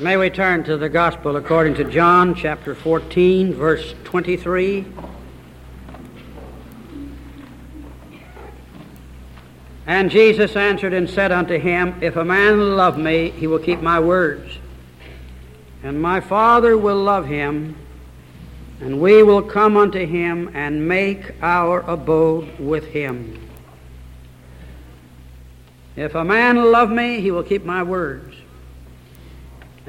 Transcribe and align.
May 0.00 0.16
we 0.16 0.30
turn 0.30 0.64
to 0.64 0.78
the 0.78 0.88
Gospel 0.88 1.36
according 1.36 1.74
to 1.74 1.84
John 1.84 2.34
chapter 2.34 2.74
14, 2.74 3.52
verse 3.52 3.94
23. 4.04 4.86
And 9.86 10.10
Jesus 10.10 10.56
answered 10.56 10.94
and 10.94 11.10
said 11.10 11.32
unto 11.32 11.58
him, 11.58 11.98
If 12.00 12.16
a 12.16 12.24
man 12.24 12.78
love 12.78 12.96
me, 12.96 13.28
he 13.28 13.46
will 13.46 13.58
keep 13.58 13.82
my 13.82 14.00
words. 14.00 14.56
And 15.82 16.00
my 16.00 16.20
Father 16.20 16.78
will 16.78 17.02
love 17.02 17.26
him, 17.26 17.76
and 18.80 19.02
we 19.02 19.22
will 19.22 19.42
come 19.42 19.76
unto 19.76 20.06
him 20.06 20.50
and 20.54 20.88
make 20.88 21.34
our 21.42 21.80
abode 21.80 22.58
with 22.58 22.86
him. 22.86 23.50
If 25.94 26.14
a 26.14 26.24
man 26.24 26.72
love 26.72 26.90
me, 26.90 27.20
he 27.20 27.30
will 27.30 27.42
keep 27.42 27.66
my 27.66 27.82
words. 27.82 28.29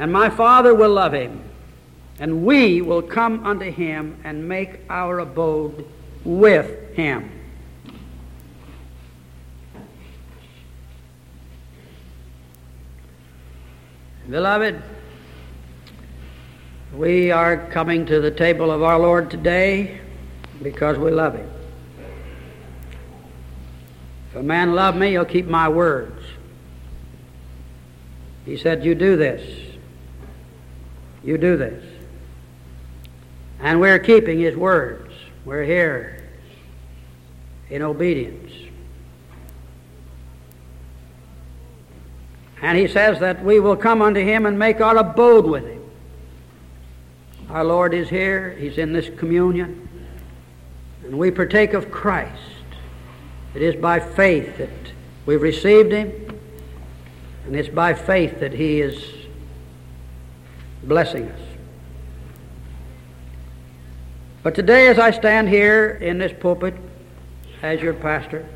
And 0.01 0.11
my 0.11 0.31
Father 0.31 0.73
will 0.73 0.89
love 0.89 1.13
him, 1.13 1.43
and 2.19 2.43
we 2.43 2.81
will 2.81 3.03
come 3.03 3.45
unto 3.45 3.69
him 3.69 4.19
and 4.23 4.49
make 4.49 4.79
our 4.89 5.19
abode 5.19 5.85
with 6.25 6.95
him. 6.95 7.29
Beloved, 14.27 14.81
we 16.95 17.29
are 17.29 17.67
coming 17.67 18.07
to 18.07 18.19
the 18.19 18.31
table 18.31 18.71
of 18.71 18.81
our 18.81 18.97
Lord 18.97 19.29
today 19.29 20.01
because 20.63 20.97
we 20.97 21.11
love 21.11 21.35
him. 21.35 21.51
If 24.31 24.37
a 24.37 24.41
man 24.41 24.73
love 24.73 24.95
me, 24.95 25.11
he'll 25.11 25.25
keep 25.25 25.45
my 25.45 25.69
words. 25.69 26.23
He 28.45 28.57
said, 28.57 28.83
You 28.83 28.95
do 28.95 29.15
this. 29.15 29.70
You 31.23 31.37
do 31.37 31.57
this. 31.57 31.83
And 33.59 33.79
we're 33.79 33.99
keeping 33.99 34.39
his 34.39 34.55
words. 34.55 35.13
We're 35.45 35.63
here 35.63 36.23
in 37.69 37.81
obedience. 37.81 38.51
And 42.61 42.77
he 42.77 42.87
says 42.87 43.19
that 43.19 43.43
we 43.43 43.59
will 43.59 43.75
come 43.75 44.01
unto 44.01 44.19
him 44.19 44.45
and 44.45 44.57
make 44.57 44.81
our 44.81 44.97
abode 44.97 45.45
with 45.45 45.65
him. 45.65 45.83
Our 47.49 47.63
Lord 47.63 47.93
is 47.93 48.09
here. 48.09 48.51
He's 48.51 48.77
in 48.77 48.93
this 48.93 49.09
communion. 49.17 49.89
And 51.03 51.17
we 51.17 51.31
partake 51.31 51.73
of 51.73 51.91
Christ. 51.91 52.41
It 53.55 53.61
is 53.61 53.75
by 53.75 53.99
faith 53.99 54.57
that 54.57 54.69
we've 55.25 55.41
received 55.41 55.91
him. 55.91 56.39
And 57.45 57.55
it's 57.55 57.69
by 57.69 57.93
faith 57.93 58.39
that 58.39 58.53
he 58.53 58.79
is 58.79 59.20
blessing 60.83 61.29
us. 61.29 61.39
But 64.43 64.55
today, 64.55 64.87
as 64.87 64.97
I 64.97 65.11
stand 65.11 65.49
here 65.49 65.89
in 66.01 66.17
this 66.17 66.33
pulpit 66.39 66.73
as 67.61 67.81
your 67.81 67.93
pastor, 67.93 68.47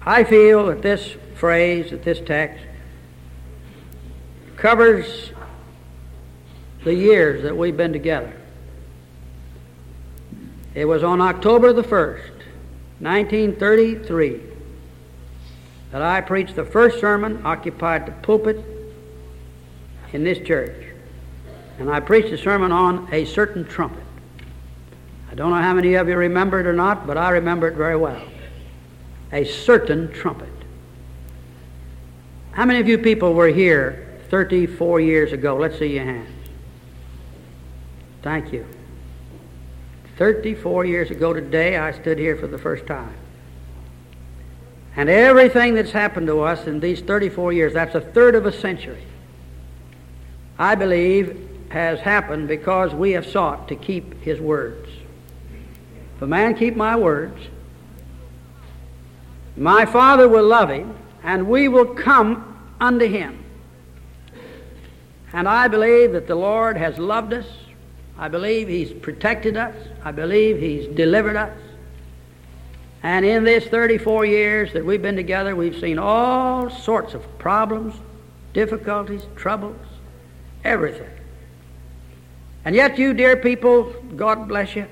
I 0.00 0.22
feel 0.22 0.66
that 0.66 0.82
this 0.82 1.16
phrase, 1.34 1.90
that 1.90 2.04
this 2.04 2.20
text, 2.20 2.64
covers 4.56 5.32
the 6.84 6.94
years 6.94 7.42
that 7.42 7.56
we've 7.56 7.76
been 7.76 7.92
together. 7.92 8.32
It 10.74 10.84
was 10.84 11.02
on 11.02 11.20
October 11.20 11.72
the 11.72 11.82
1st, 11.82 12.30
1933, 13.00 14.40
that 15.90 16.02
I 16.02 16.20
preached 16.20 16.54
the 16.54 16.64
first 16.64 17.00
sermon, 17.00 17.44
occupied 17.44 18.06
the 18.06 18.12
pulpit 18.12 18.73
in 20.14 20.22
this 20.22 20.38
church. 20.38 20.74
And 21.78 21.90
I 21.90 22.00
preached 22.00 22.28
a 22.28 22.38
sermon 22.38 22.72
on 22.72 23.08
a 23.12 23.24
certain 23.26 23.66
trumpet. 23.66 24.04
I 25.30 25.34
don't 25.34 25.50
know 25.50 25.60
how 25.60 25.74
many 25.74 25.94
of 25.94 26.08
you 26.08 26.16
remember 26.16 26.60
it 26.60 26.66
or 26.66 26.72
not, 26.72 27.06
but 27.06 27.18
I 27.18 27.30
remember 27.30 27.66
it 27.66 27.74
very 27.74 27.96
well. 27.96 28.22
A 29.32 29.44
certain 29.44 30.10
trumpet. 30.12 30.48
How 32.52 32.64
many 32.64 32.78
of 32.78 32.86
you 32.86 32.96
people 32.98 33.34
were 33.34 33.48
here 33.48 34.20
34 34.30 35.00
years 35.00 35.32
ago? 35.32 35.56
Let's 35.56 35.80
see 35.80 35.94
your 35.94 36.04
hands. 36.04 36.30
Thank 38.22 38.52
you. 38.52 38.64
34 40.16 40.84
years 40.84 41.10
ago 41.10 41.32
today, 41.32 41.76
I 41.76 41.90
stood 41.90 42.20
here 42.20 42.36
for 42.36 42.46
the 42.46 42.56
first 42.56 42.86
time. 42.86 43.14
And 44.96 45.08
everything 45.08 45.74
that's 45.74 45.90
happened 45.90 46.28
to 46.28 46.42
us 46.42 46.68
in 46.68 46.78
these 46.78 47.00
34 47.00 47.52
years, 47.52 47.74
that's 47.74 47.96
a 47.96 48.00
third 48.00 48.36
of 48.36 48.46
a 48.46 48.52
century. 48.52 49.02
I 50.58 50.74
believe, 50.74 51.50
has 51.70 51.98
happened 51.98 52.46
because 52.46 52.94
we 52.94 53.12
have 53.12 53.26
sought 53.26 53.66
to 53.66 53.74
keep 53.74 54.22
his 54.22 54.40
words. 54.40 54.88
If 56.16 56.22
a 56.22 56.26
man 56.26 56.54
keep 56.54 56.76
my 56.76 56.94
words, 56.94 57.40
my 59.56 59.84
Father 59.84 60.28
will 60.28 60.46
love 60.46 60.70
him, 60.70 60.96
and 61.24 61.48
we 61.48 61.66
will 61.66 61.86
come 61.86 62.56
unto 62.80 63.06
him. 63.06 63.44
And 65.32 65.48
I 65.48 65.66
believe 65.66 66.12
that 66.12 66.28
the 66.28 66.36
Lord 66.36 66.76
has 66.76 66.96
loved 66.96 67.32
us. 67.32 67.46
I 68.16 68.28
believe 68.28 68.68
he's 68.68 68.92
protected 68.92 69.56
us. 69.56 69.74
I 70.04 70.12
believe 70.12 70.60
he's 70.60 70.86
delivered 70.94 71.34
us. 71.36 71.58
And 73.02 73.24
in 73.26 73.42
this 73.42 73.66
34 73.66 74.26
years 74.26 74.72
that 74.72 74.84
we've 74.84 75.02
been 75.02 75.16
together, 75.16 75.56
we've 75.56 75.78
seen 75.78 75.98
all 75.98 76.70
sorts 76.70 77.14
of 77.14 77.38
problems, 77.38 77.94
difficulties, 78.52 79.22
troubles, 79.34 79.76
everything. 80.64 81.10
And 82.64 82.74
yet, 82.74 82.98
you 82.98 83.12
dear 83.12 83.36
people, 83.36 83.92
God 84.16 84.48
bless 84.48 84.74
you. 84.74 84.86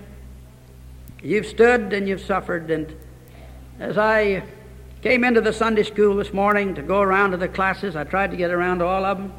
You've 1.23 1.47
stood 1.47 1.93
and 1.93 2.07
you've 2.07 2.21
suffered. 2.21 2.71
And 2.71 2.95
as 3.79 3.97
I 3.97 4.43
came 5.03 5.25
into 5.25 5.41
the 5.41 5.53
Sunday 5.53 5.83
school 5.83 6.17
this 6.17 6.33
morning 6.33 6.75
to 6.75 6.83
go 6.83 7.01
around 7.01 7.31
to 7.31 7.37
the 7.37 7.49
classes, 7.49 7.97
I 7.97 8.05
tried 8.05 8.31
to 8.33 8.37
get 8.37 8.51
around 8.51 8.81
to 8.81 8.87
all 8.87 9.05
of 9.05 9.19
them. 9.19 9.33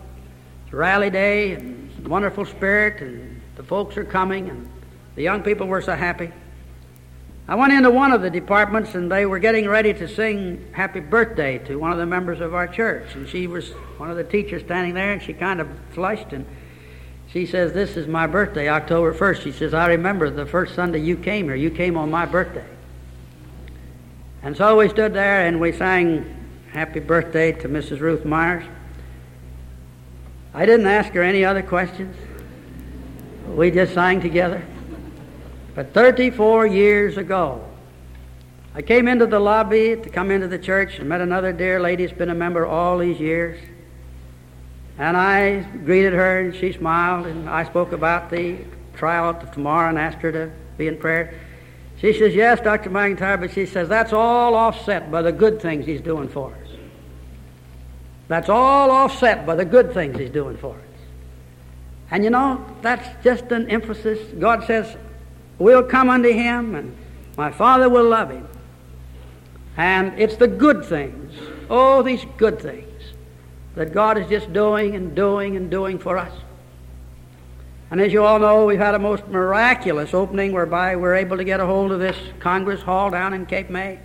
It's 0.66 0.74
rally 0.74 1.10
day 1.10 1.54
and 1.54 2.08
wonderful 2.08 2.46
spirit, 2.46 3.02
and 3.02 3.42
the 3.56 3.64
folks 3.64 3.96
are 3.98 4.04
coming, 4.04 4.50
and 4.50 4.68
the 5.16 5.22
young 5.22 5.44
people 5.44 5.68
were 5.68 5.82
so 5.82 5.96
happy. 5.96 6.32
I 7.48 7.56
went 7.56 7.74
into 7.74 7.92
one 7.92 8.14
of 8.14 8.22
the 8.22 8.30
departments 8.30 8.96
and 8.96 9.12
they 9.12 9.26
were 9.26 9.40
getting 9.40 9.68
ready 9.68 9.94
to 9.94 10.08
sing 10.08 10.66
happy 10.72 11.02
birthday 11.02 11.58
to 11.59 11.76
one 11.76 11.92
of 11.92 11.98
the 11.98 12.06
members 12.06 12.40
of 12.40 12.54
our 12.54 12.68
church. 12.68 13.16
And 13.16 13.28
she 13.28 13.48
was 13.48 13.72
one 13.98 14.09
of 14.09 14.16
the 14.16 14.24
teachers 14.24 14.64
standing 14.64 14.94
there 14.94 15.12
and 15.12 15.22
she 15.22 15.34
kind 15.34 15.59
of 15.59 15.68
flushed 15.92 16.31
and 16.31 16.46
she 17.28 17.46
says, 17.46 17.74
This 17.74 17.98
is 17.98 18.08
my 18.08 18.28
birthday, 18.28 18.70
October 18.70 19.14
1st. 19.14 19.42
She 19.42 19.52
says, 19.52 19.74
I 19.74 19.88
remember 19.88 20.30
the 20.30 20.46
first 20.46 20.76
Sunday 20.76 21.00
you 21.00 21.18
came 21.18 21.46
here. 21.46 21.56
You 21.56 21.72
came 21.72 21.98
on 21.98 22.09
my 22.09 22.26
birthday. 22.26 22.66
And 24.42 24.56
so 24.56 24.78
we 24.78 24.88
stood 24.88 25.14
there 25.14 25.46
and 25.46 25.60
we 25.60 25.72
sang 25.72 26.36
happy 26.72 27.00
birthday 27.00 27.52
to 27.52 27.68
Mrs. 27.68 28.00
Ruth 28.00 28.24
Myers. 28.24 28.64
I 30.54 30.66
didn't 30.66 30.88
ask 30.88 31.12
her 31.14 31.24
any 31.24 31.44
other 31.44 31.64
questions. 31.64 32.16
We 33.48 33.72
just 33.72 33.94
sang 33.94 34.22
together. 34.22 34.64
But 35.76 35.94
34 35.94 36.68
years 36.68 37.18
ago, 37.18 37.64
I 38.76 38.82
came 38.82 39.08
into 39.08 39.26
the 39.26 39.40
lobby 39.40 39.96
to 39.96 40.10
come 40.10 40.32
into 40.32 40.48
the 40.48 40.58
church 40.58 41.00
and 41.00 41.10
met 41.10 41.22
another 41.22 41.52
dear 41.52 41.80
lady 41.80 42.04
who's 42.04 42.18
been 42.18 42.30
a 42.30 42.36
member 42.36 42.66
all 42.66 42.98
these 42.98 43.20
years. 43.20 43.60
And 44.98 45.18
I 45.18 45.62
greeted 45.86 46.14
her 46.14 46.40
and 46.40 46.56
she 46.56 46.74
smiled 46.74 47.28
and 47.28 47.50
I 47.50 47.64
spoke 47.64 47.92
about 47.92 48.30
the 48.30 48.58
trial 48.96 49.34
tomorrow 49.54 49.90
and 49.90 49.98
asked 49.98 50.20
her 50.20 50.32
to 50.32 50.52
be 50.78 50.88
in 50.88 50.98
prayer. 50.98 51.40
She 52.00 52.14
says, 52.14 52.36
Yes, 52.36 52.60
Dr. 52.62 52.90
McIntire, 52.90 53.40
but 53.40 53.52
she 53.52 53.66
says, 53.66 53.90
That's 53.90 54.14
all 54.14 54.56
offset 54.56 55.12
by 55.12 55.22
the 55.22 55.32
good 55.32 55.62
things 55.62 55.86
he's 55.86 56.02
doing 56.02 56.28
for 56.28 56.52
us. 56.52 56.70
That's 58.28 58.50
all 58.50 58.92
offset 58.92 59.46
by 59.46 59.56
the 59.56 59.66
good 59.66 59.94
things 59.94 60.18
he's 60.18 60.30
doing 60.30 60.58
for 60.58 60.76
us. 60.76 61.00
And 62.12 62.24
you 62.24 62.30
know, 62.30 62.64
that's 62.81 63.08
just 63.24 63.52
an 63.52 63.69
emphasis. 63.69 64.19
God 64.40 64.66
says, 64.66 64.96
We'll 65.60 65.84
come 65.84 66.10
unto 66.10 66.32
him, 66.32 66.76
and 66.76 66.96
my 67.38 67.52
Father 67.52 67.90
will 67.90 68.08
love 68.08 68.30
him. 68.30 68.48
And 69.78 70.20
it's 70.20 70.36
the 70.36 70.48
good 70.48 70.86
things, 70.86 71.34
oh, 71.70 72.04
these 72.04 72.26
good 72.38 72.60
things, 72.60 73.02
that 73.76 73.94
God 73.94 74.18
is 74.18 74.30
just 74.30 74.54
doing 74.54 74.96
and 74.96 75.16
doing 75.16 75.56
and 75.56 75.70
doing 75.70 75.98
for 75.98 76.18
us. 76.18 76.34
And 77.90 78.02
as 78.02 78.12
you 78.12 78.24
all 78.24 78.40
know, 78.40 78.66
we've 78.66 78.80
had 78.80 78.96
a 78.96 79.00
most 79.00 79.28
miraculous 79.28 80.14
opening 80.14 80.52
whereby 80.52 80.96
we're 80.96 81.16
able 81.16 81.38
to 81.38 81.44
get 81.44 81.60
a 81.60 81.66
hold 81.66 81.92
of 81.92 82.00
this 82.00 82.18
Congress 82.40 82.82
Hall 82.82 83.10
down 83.10 83.34
in 83.34 83.46
Cape 83.46 83.70
May. 83.70 84.00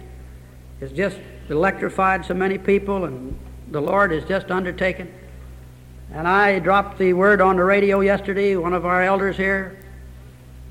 It's 0.81 0.93
just 0.93 1.19
electrified 1.49 2.25
so 2.25 2.35
many 2.35 2.59
people, 2.59 3.05
and 3.05 3.39
the 3.71 3.81
Lord 3.81 4.11
has 4.11 4.25
just 4.25 4.51
undertaken. 4.51 5.13
And 6.13 6.27
I 6.29 6.59
dropped 6.59 6.99
the 6.99 7.13
word 7.13 7.41
on 7.41 7.57
the 7.57 7.65
radio 7.65 8.01
yesterday. 8.01 8.57
One 8.57 8.73
of 8.73 8.87
our 8.87 9.03
elders 9.03 9.37
here 9.37 9.79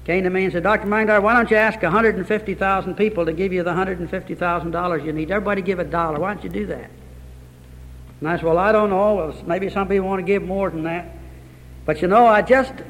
came 0.08 0.24
to 0.24 0.30
me 0.30 0.46
and 0.46 0.54
said, 0.54 0.64
Dr. 0.64 0.88
McIntire, 0.88 1.22
why 1.22 1.34
don't 1.34 1.52
you 1.52 1.58
ask 1.58 1.82
150,000 1.82 2.96
people 2.96 3.26
to 3.26 3.34
give 3.34 3.52
you 3.52 3.62
the 3.62 3.72
$150,000 3.72 5.06
you 5.06 5.12
need? 5.12 5.30
Everybody 5.30 5.62
give 5.62 5.80
a 5.80 5.84
dollar. 5.84 6.18
Why 6.18 6.34
don't 6.34 6.46
you 6.46 6.50
do 6.50 6.66
that? 6.68 6.90
And 8.22 8.30
I 8.30 8.38
said, 8.38 8.46
Well, 8.46 8.58
I 8.58 8.72
don't 8.72 8.90
know. 8.90 9.36
Maybe 9.46 9.70
some 9.70 9.90
people 9.90 10.08
want 10.08 10.20
to 10.20 10.26
give 10.26 10.44
more 10.44 10.70
than 10.70 10.84
that. 10.84 11.14
But 11.86 12.02
you 12.02 12.08
know, 12.08 12.26
I 12.26 12.42
just. 12.42 12.72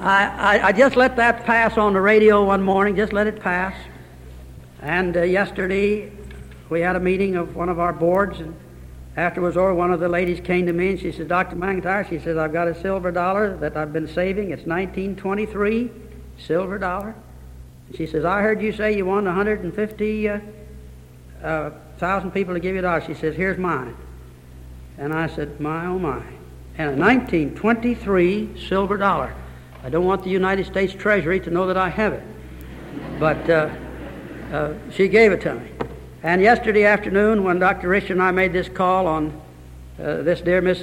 I, 0.00 0.26
I, 0.26 0.66
I, 0.66 0.72
just 0.72 0.96
let 0.96 1.16
that 1.16 1.46
pass 1.46 1.78
on 1.78 1.94
the 1.94 2.00
radio 2.00 2.44
one 2.44 2.62
morning, 2.62 2.94
just 2.94 3.14
let 3.14 3.26
it 3.26 3.40
pass. 3.40 3.74
And 4.82 5.16
uh, 5.16 5.22
yesterday, 5.22 6.12
we 6.68 6.82
had 6.82 6.94
a 6.94 7.00
meeting 7.00 7.36
of 7.36 7.56
one 7.56 7.70
of 7.70 7.78
our 7.78 7.94
boards, 7.94 8.38
and 8.38 8.54
after 9.16 9.40
it 9.40 9.44
was 9.44 9.56
over, 9.56 9.72
one 9.72 9.92
of 9.92 10.00
the 10.00 10.08
ladies 10.08 10.40
came 10.40 10.66
to 10.66 10.72
me 10.72 10.90
and 10.90 10.98
she 10.98 11.12
said, 11.12 11.28
Dr. 11.28 11.54
McIntire, 11.54 12.08
she 12.08 12.18
says, 12.18 12.36
I've 12.36 12.52
got 12.52 12.66
a 12.66 12.80
silver 12.80 13.12
dollar 13.12 13.56
that 13.58 13.76
I've 13.76 13.92
been 13.92 14.08
saving. 14.08 14.50
It's 14.50 14.66
1923, 14.66 15.90
silver 16.38 16.78
dollar. 16.78 17.14
And 17.88 17.96
she 17.96 18.06
says, 18.06 18.24
I 18.24 18.42
heard 18.42 18.60
you 18.60 18.72
say 18.72 18.96
you 18.96 19.06
wanted 19.06 19.26
150,000 19.26 20.52
uh, 21.44 21.70
uh, 22.00 22.30
people 22.30 22.54
to 22.54 22.60
give 22.60 22.74
you 22.74 22.80
a 22.80 22.82
dollar. 22.82 23.02
She 23.02 23.14
says, 23.14 23.36
here's 23.36 23.58
mine. 23.58 23.96
And 24.98 25.12
I 25.12 25.28
said, 25.28 25.60
my, 25.60 25.86
oh 25.86 25.98
my. 25.98 26.22
And 26.76 26.90
a 26.90 26.96
1923 26.96 28.66
silver 28.68 28.96
dollar. 28.96 29.32
I 29.84 29.90
don't 29.90 30.06
want 30.06 30.24
the 30.24 30.30
United 30.30 30.66
States 30.66 30.92
Treasury 30.92 31.38
to 31.40 31.50
know 31.50 31.68
that 31.68 31.76
I 31.76 31.88
have 31.88 32.14
it. 32.14 32.22
But 33.20 33.48
uh, 33.48 33.70
uh 34.52 34.74
she 34.90 35.06
gave 35.06 35.30
it 35.30 35.40
to 35.42 35.54
me. 35.54 35.70
And 36.24 36.40
yesterday 36.40 36.84
afternoon, 36.84 37.44
when 37.44 37.58
Dr. 37.58 37.86
Richard 37.86 38.12
and 38.12 38.22
I 38.22 38.30
made 38.30 38.54
this 38.54 38.66
call 38.66 39.06
on 39.06 39.42
uh, 39.98 40.22
this 40.22 40.40
dear 40.40 40.62
Miss 40.62 40.82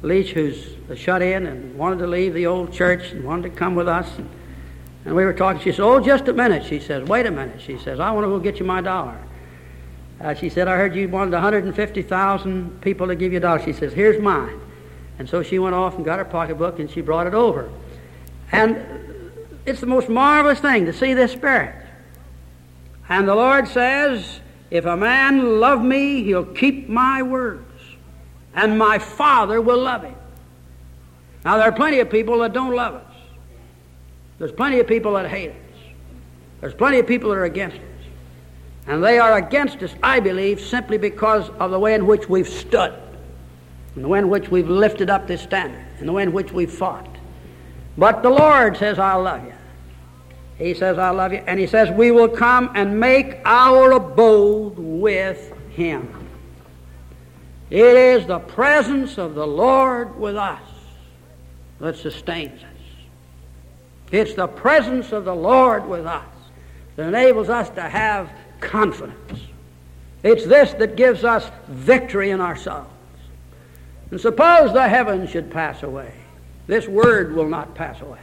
Leach, 0.00 0.30
who's 0.30 0.76
shut 0.94 1.22
in 1.22 1.46
and 1.46 1.76
wanted 1.76 1.98
to 1.98 2.06
leave 2.06 2.34
the 2.34 2.46
old 2.46 2.72
church 2.72 3.10
and 3.10 3.24
wanted 3.24 3.50
to 3.50 3.50
come 3.50 3.74
with 3.74 3.88
us, 3.88 4.08
and, 4.16 4.30
and 5.06 5.16
we 5.16 5.24
were 5.24 5.32
talking, 5.32 5.60
she 5.60 5.72
said, 5.72 5.80
Oh, 5.80 5.98
just 5.98 6.28
a 6.28 6.32
minute. 6.32 6.64
She 6.64 6.78
says, 6.78 7.02
Wait 7.08 7.26
a 7.26 7.32
minute. 7.32 7.60
She 7.60 7.78
says, 7.78 7.98
I 7.98 8.12
want 8.12 8.26
to 8.26 8.28
go 8.28 8.38
get 8.38 8.60
you 8.60 8.64
my 8.64 8.80
dollar. 8.80 9.20
Uh, 10.20 10.34
she 10.34 10.48
said, 10.48 10.68
I 10.68 10.76
heard 10.76 10.94
you 10.94 11.08
wanted 11.08 11.32
150,000 11.32 12.80
people 12.80 13.08
to 13.08 13.16
give 13.16 13.32
you 13.32 13.38
a 13.38 13.40
dollar. 13.40 13.60
She 13.60 13.72
says, 13.72 13.92
Here's 13.92 14.22
mine. 14.22 14.60
And 15.18 15.28
so 15.28 15.42
she 15.42 15.58
went 15.58 15.74
off 15.74 15.96
and 15.96 16.04
got 16.04 16.20
her 16.20 16.24
pocketbook 16.24 16.78
and 16.78 16.88
she 16.88 17.00
brought 17.00 17.26
it 17.26 17.34
over. 17.34 17.72
And 18.52 19.32
it's 19.66 19.80
the 19.80 19.86
most 19.86 20.08
marvelous 20.08 20.60
thing 20.60 20.86
to 20.86 20.92
see 20.92 21.12
this 21.12 21.32
spirit. 21.32 21.74
And 23.08 23.26
the 23.26 23.34
Lord 23.34 23.66
says, 23.66 24.40
if 24.74 24.86
a 24.86 24.96
man 24.96 25.60
love 25.60 25.84
me, 25.84 26.24
he'll 26.24 26.44
keep 26.44 26.88
my 26.88 27.22
words, 27.22 27.80
and 28.56 28.76
my 28.76 28.98
Father 28.98 29.60
will 29.60 29.80
love 29.80 30.02
him. 30.02 30.16
Now, 31.44 31.58
there 31.58 31.68
are 31.68 31.72
plenty 31.72 32.00
of 32.00 32.10
people 32.10 32.40
that 32.40 32.52
don't 32.52 32.74
love 32.74 32.94
us. 32.94 33.14
There's 34.40 34.50
plenty 34.50 34.80
of 34.80 34.88
people 34.88 35.12
that 35.14 35.30
hate 35.30 35.50
us. 35.50 35.56
There's 36.60 36.74
plenty 36.74 36.98
of 36.98 37.06
people 37.06 37.30
that 37.30 37.36
are 37.36 37.44
against 37.44 37.76
us. 37.76 37.82
And 38.88 39.02
they 39.02 39.20
are 39.20 39.38
against 39.38 39.80
us, 39.80 39.94
I 40.02 40.18
believe, 40.18 40.60
simply 40.60 40.98
because 40.98 41.50
of 41.60 41.70
the 41.70 41.78
way 41.78 41.94
in 41.94 42.04
which 42.04 42.28
we've 42.28 42.48
stood, 42.48 42.92
and 43.94 44.02
the 44.02 44.08
way 44.08 44.18
in 44.18 44.28
which 44.28 44.48
we've 44.50 44.68
lifted 44.68 45.08
up 45.08 45.28
this 45.28 45.42
standard, 45.42 45.86
and 46.00 46.08
the 46.08 46.12
way 46.12 46.24
in 46.24 46.32
which 46.32 46.50
we've 46.50 46.72
fought. 46.72 47.16
But 47.96 48.24
the 48.24 48.30
Lord 48.30 48.76
says, 48.76 48.98
I'll 48.98 49.22
love 49.22 49.44
you. 49.44 49.53
He 50.58 50.74
says, 50.74 50.98
I 50.98 51.10
love 51.10 51.32
you. 51.32 51.42
And 51.46 51.58
he 51.58 51.66
says, 51.66 51.90
we 51.90 52.10
will 52.10 52.28
come 52.28 52.70
and 52.74 53.00
make 53.00 53.38
our 53.44 53.92
abode 53.92 54.78
with 54.78 55.52
him. 55.70 56.28
It 57.70 57.96
is 57.96 58.26
the 58.26 58.38
presence 58.38 59.18
of 59.18 59.34
the 59.34 59.46
Lord 59.46 60.18
with 60.18 60.36
us 60.36 60.62
that 61.80 61.96
sustains 61.96 62.62
us. 62.62 62.68
It's 64.12 64.34
the 64.34 64.46
presence 64.46 65.12
of 65.12 65.24
the 65.24 65.34
Lord 65.34 65.88
with 65.88 66.06
us 66.06 66.24
that 66.94 67.08
enables 67.08 67.48
us 67.48 67.68
to 67.70 67.82
have 67.82 68.30
confidence. 68.60 69.40
It's 70.22 70.46
this 70.46 70.72
that 70.74 70.94
gives 70.94 71.24
us 71.24 71.50
victory 71.66 72.30
in 72.30 72.40
ourselves. 72.40 72.90
And 74.10 74.20
suppose 74.20 74.72
the 74.72 74.88
heavens 74.88 75.30
should 75.30 75.50
pass 75.50 75.82
away. 75.82 76.12
This 76.68 76.86
word 76.86 77.34
will 77.34 77.48
not 77.48 77.74
pass 77.74 78.00
away. 78.00 78.20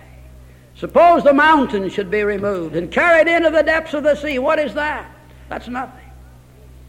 Suppose 0.82 1.24
the 1.24 1.32
mountain 1.32 1.90
should 1.90 2.10
be 2.10 2.24
removed 2.24 2.76
and 2.76 2.92
carried 2.92 3.28
into 3.28 3.52
the 3.52 3.62
depths 3.62 3.94
of 3.94 4.02
the 4.02 4.16
sea. 4.16 4.40
What 4.40 4.58
is 4.58 4.74
that? 4.74 5.06
That's 5.48 5.68
nothing. 5.68 6.10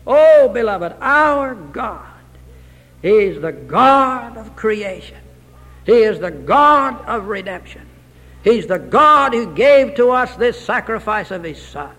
Oh, 0.07 0.49
beloved, 0.49 0.95
our 0.99 1.55
God 1.55 2.07
is 3.03 3.43
the 3.43 3.53
God 3.53 4.39
of 4.39 4.57
creation. 4.57 5.19
He 5.85 5.93
is 5.93 6.19
the 6.19 6.31
God 6.31 7.05
of 7.05 7.27
redemption. 7.27 7.87
He's 8.43 8.67
the 8.67 8.79
God 8.79 9.35
who 9.35 9.55
gave 9.55 9.95
to 9.97 10.09
us 10.09 10.37
this 10.37 10.59
sacrifice 10.59 11.31
of 11.31 11.45
His 11.45 11.61
Son. 11.61 11.95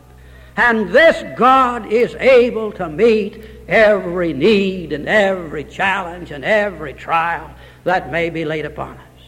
And 0.57 0.90
this 0.90 1.24
God 1.38 1.94
is 1.94 2.16
able 2.16 2.72
to 2.72 2.90
meet 2.90 3.45
every 3.68 4.34
need 4.34 4.94
and 4.94 5.07
every 5.07 5.63
challenge 5.63 6.31
and 6.31 6.44
every 6.44 6.95
trial 6.95 7.51
that 7.84 8.12
may 8.12 8.31
be 8.31 8.45
laid 8.45 8.66
upon 8.66 8.98
us. 8.98 9.24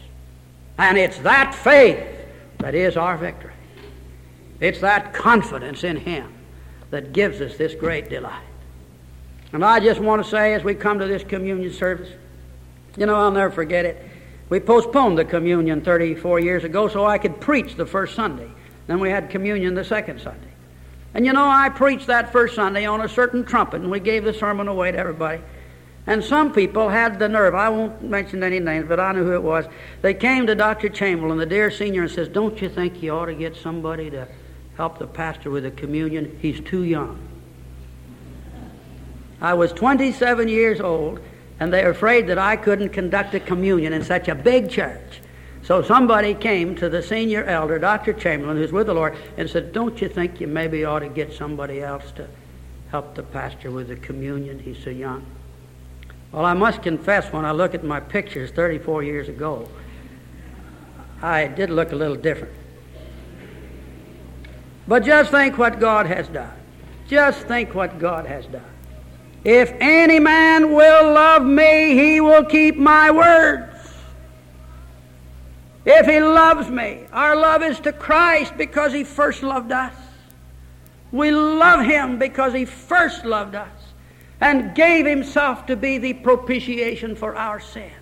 And 0.78 0.98
it's 0.98 1.18
that 1.18 1.54
faith 1.54 2.14
that 2.58 2.74
is 2.74 2.96
our 2.96 3.16
victory. 3.16 3.52
It's 4.60 4.80
that 4.80 5.12
confidence 5.12 5.84
in 5.84 5.96
Him 5.96 6.32
that 6.90 7.12
gives 7.12 7.40
us 7.40 7.56
this 7.56 7.74
great 7.74 8.08
delight. 8.08 8.42
And 9.52 9.64
I 9.64 9.80
just 9.80 10.00
want 10.00 10.22
to 10.24 10.28
say, 10.28 10.54
as 10.54 10.64
we 10.64 10.74
come 10.74 10.98
to 10.98 11.06
this 11.06 11.22
communion 11.22 11.72
service, 11.72 12.10
you 12.96 13.06
know, 13.06 13.14
I'll 13.14 13.30
never 13.30 13.50
forget 13.50 13.84
it. 13.84 14.02
We 14.48 14.60
postponed 14.60 15.18
the 15.18 15.24
communion 15.24 15.80
34 15.80 16.40
years 16.40 16.64
ago 16.64 16.88
so 16.88 17.04
I 17.04 17.18
could 17.18 17.40
preach 17.40 17.74
the 17.74 17.86
first 17.86 18.14
Sunday. 18.14 18.50
Then 18.86 19.00
we 19.00 19.10
had 19.10 19.28
communion 19.30 19.74
the 19.74 19.84
second 19.84 20.20
Sunday. 20.20 20.48
And 21.14 21.26
you 21.26 21.32
know, 21.32 21.48
I 21.48 21.68
preached 21.70 22.06
that 22.08 22.30
first 22.30 22.54
Sunday 22.54 22.84
on 22.84 23.00
a 23.00 23.08
certain 23.08 23.44
trumpet, 23.44 23.80
and 23.80 23.90
we 23.90 24.00
gave 24.00 24.24
the 24.24 24.34
sermon 24.34 24.68
away 24.68 24.92
to 24.92 24.98
everybody. 24.98 25.42
And 26.06 26.22
some 26.22 26.52
people 26.52 26.88
had 26.88 27.18
the 27.18 27.28
nerve, 27.28 27.54
I 27.54 27.68
won't 27.68 28.00
mention 28.02 28.44
any 28.44 28.60
names, 28.60 28.86
but 28.88 29.00
I 29.00 29.12
knew 29.12 29.24
who 29.24 29.34
it 29.34 29.42
was. 29.42 29.64
They 30.02 30.14
came 30.14 30.46
to 30.46 30.54
Dr. 30.54 30.88
Chamberlain, 30.88 31.38
the 31.38 31.46
dear 31.46 31.70
senior, 31.70 32.02
and 32.02 32.10
says, 32.10 32.28
Don't 32.28 32.60
you 32.62 32.68
think 32.68 33.02
you 33.02 33.10
ought 33.10 33.26
to 33.26 33.34
get 33.34 33.56
somebody 33.56 34.08
to 34.10 34.28
help 34.76 34.98
the 34.98 35.06
pastor 35.08 35.50
with 35.50 35.64
the 35.64 35.72
communion? 35.72 36.38
He's 36.40 36.60
too 36.60 36.84
young. 36.84 37.18
I 39.40 39.54
was 39.54 39.72
27 39.72 40.46
years 40.46 40.80
old, 40.80 41.20
and 41.58 41.72
they 41.72 41.82
were 41.82 41.90
afraid 41.90 42.28
that 42.28 42.38
I 42.38 42.56
couldn't 42.56 42.90
conduct 42.90 43.34
a 43.34 43.40
communion 43.40 43.92
in 43.92 44.04
such 44.04 44.28
a 44.28 44.34
big 44.34 44.70
church. 44.70 45.20
So 45.64 45.82
somebody 45.82 46.34
came 46.34 46.76
to 46.76 46.88
the 46.88 47.02
senior 47.02 47.42
elder, 47.42 47.80
Dr. 47.80 48.12
Chamberlain, 48.12 48.56
who's 48.56 48.70
with 48.70 48.86
the 48.86 48.94
Lord, 48.94 49.16
and 49.36 49.50
said, 49.50 49.72
Don't 49.72 50.00
you 50.00 50.08
think 50.08 50.40
you 50.40 50.46
maybe 50.46 50.84
ought 50.84 51.00
to 51.00 51.08
get 51.08 51.32
somebody 51.32 51.82
else 51.82 52.12
to 52.12 52.28
help 52.92 53.16
the 53.16 53.24
pastor 53.24 53.72
with 53.72 53.88
the 53.88 53.96
communion? 53.96 54.60
He's 54.60 54.78
so 54.84 54.90
young. 54.90 55.26
Well, 56.32 56.44
I 56.44 56.54
must 56.54 56.82
confess, 56.82 57.32
when 57.32 57.44
I 57.44 57.52
look 57.52 57.74
at 57.74 57.84
my 57.84 58.00
pictures 58.00 58.50
34 58.50 59.02
years 59.02 59.28
ago, 59.28 59.68
I 61.22 61.46
did 61.46 61.70
look 61.70 61.92
a 61.92 61.96
little 61.96 62.16
different. 62.16 62.52
But 64.88 65.04
just 65.04 65.30
think 65.30 65.58
what 65.58 65.80
God 65.80 66.06
has 66.06 66.28
done. 66.28 66.52
Just 67.08 67.40
think 67.42 67.74
what 67.74 67.98
God 67.98 68.26
has 68.26 68.46
done. 68.46 68.62
If 69.44 69.72
any 69.80 70.18
man 70.18 70.72
will 70.72 71.12
love 71.12 71.44
me, 71.44 71.94
he 71.94 72.20
will 72.20 72.44
keep 72.44 72.76
my 72.76 73.10
words. 73.10 73.72
If 75.84 76.06
he 76.06 76.20
loves 76.20 76.68
me, 76.68 77.06
our 77.12 77.36
love 77.36 77.62
is 77.62 77.78
to 77.80 77.92
Christ 77.92 78.56
because 78.56 78.92
he 78.92 79.04
first 79.04 79.44
loved 79.44 79.70
us. 79.70 79.94
We 81.12 81.30
love 81.30 81.84
him 81.84 82.18
because 82.18 82.52
he 82.52 82.64
first 82.64 83.24
loved 83.24 83.54
us 83.54 83.85
and 84.40 84.74
gave 84.74 85.06
himself 85.06 85.66
to 85.66 85.76
be 85.76 85.98
the 85.98 86.12
propitiation 86.12 87.16
for 87.16 87.34
our 87.34 87.58
sins. 87.60 87.92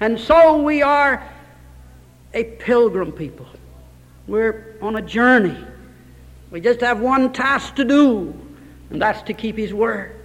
And 0.00 0.18
so 0.18 0.62
we 0.62 0.82
are 0.82 1.22
a 2.32 2.44
pilgrim 2.44 3.12
people. 3.12 3.46
We're 4.26 4.76
on 4.80 4.96
a 4.96 5.02
journey. 5.02 5.56
We 6.50 6.60
just 6.60 6.80
have 6.80 7.00
one 7.00 7.32
task 7.32 7.74
to 7.76 7.84
do, 7.84 8.34
and 8.90 9.00
that's 9.00 9.22
to 9.22 9.34
keep 9.34 9.56
his 9.56 9.74
words. 9.74 10.16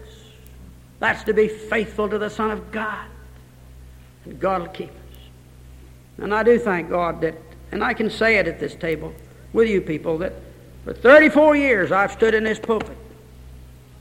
That's 1.00 1.24
to 1.26 1.34
be 1.34 1.48
faithful 1.48 2.08
to 2.10 2.18
the 2.18 2.30
Son 2.30 2.52
of 2.52 2.72
God. 2.72 3.06
And 4.24 4.40
God 4.40 4.62
will 4.62 4.70
keep 4.70 4.90
us. 4.90 5.20
And 6.18 6.34
I 6.34 6.42
do 6.44 6.58
thank 6.58 6.90
God 6.90 7.20
that, 7.22 7.36
and 7.72 7.84
I 7.84 7.94
can 7.94 8.10
say 8.10 8.38
it 8.38 8.48
at 8.48 8.60
this 8.60 8.76
table 8.76 9.14
with 9.52 9.68
you 9.68 9.82
people, 9.82 10.18
that 10.20 10.34
for 10.86 10.94
34 10.94 11.58
years 11.58 11.92
I've 11.92 12.14
stood 12.14 12.34
in 12.34 12.44
this 12.46 12.60
pulpit 12.60 12.98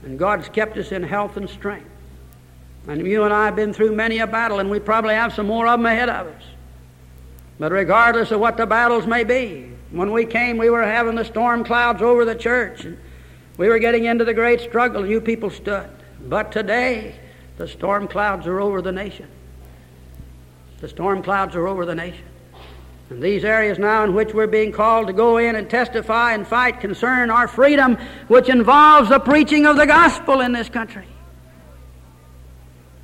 and 0.05 0.17
God's 0.19 0.47
kept 0.49 0.77
us 0.77 0.91
in 0.91 1.03
health 1.03 1.35
and 1.35 1.49
strength. 1.49 1.89
And 2.87 3.05
you 3.05 3.23
and 3.23 3.33
I 3.33 3.45
have 3.45 3.55
been 3.55 3.73
through 3.73 3.95
many 3.95 4.19
a 4.19 4.27
battle, 4.27 4.59
and 4.59 4.69
we 4.69 4.79
probably 4.79 5.15
have 5.15 5.33
some 5.33 5.47
more 5.47 5.67
of 5.67 5.79
them 5.79 5.87
ahead 5.87 6.09
of 6.09 6.27
us. 6.27 6.43
But 7.57 7.71
regardless 7.71 8.31
of 8.31 8.39
what 8.39 8.57
the 8.57 8.67
battles 8.67 9.07
may 9.07 9.23
be, 9.23 9.71
when 9.91 10.11
we 10.11 10.25
came, 10.25 10.57
we 10.57 10.69
were 10.69 10.83
having 10.83 11.15
the 11.15 11.25
storm 11.25 11.63
clouds 11.63 12.01
over 12.01 12.23
the 12.25 12.35
church. 12.35 12.85
And 12.85 12.97
we 13.57 13.67
were 13.67 13.79
getting 13.79 14.05
into 14.05 14.23
the 14.23 14.33
great 14.33 14.61
struggle, 14.61 15.01
and 15.01 15.11
you 15.11 15.19
people 15.19 15.49
stood. 15.49 15.89
But 16.21 16.51
today, 16.51 17.15
the 17.57 17.67
storm 17.67 18.07
clouds 18.07 18.45
are 18.45 18.59
over 18.59 18.81
the 18.81 18.91
nation. 18.91 19.27
The 20.81 20.89
storm 20.89 21.23
clouds 21.23 21.55
are 21.55 21.67
over 21.67 21.85
the 21.85 21.95
nation. 21.95 22.25
And 23.09 23.21
these 23.21 23.43
areas 23.43 23.77
now 23.77 24.03
in 24.03 24.15
which 24.15 24.33
we're 24.33 24.47
being 24.47 24.71
called 24.71 25.07
to 25.07 25.13
go 25.13 25.37
in 25.37 25.55
and 25.55 25.69
testify 25.69 26.33
and 26.33 26.47
fight 26.47 26.79
concern 26.79 27.29
our 27.29 27.47
freedom, 27.47 27.97
which 28.27 28.49
involves 28.49 29.09
the 29.09 29.19
preaching 29.19 29.65
of 29.65 29.77
the 29.77 29.85
gospel 29.85 30.41
in 30.41 30.51
this 30.51 30.69
country. 30.69 31.05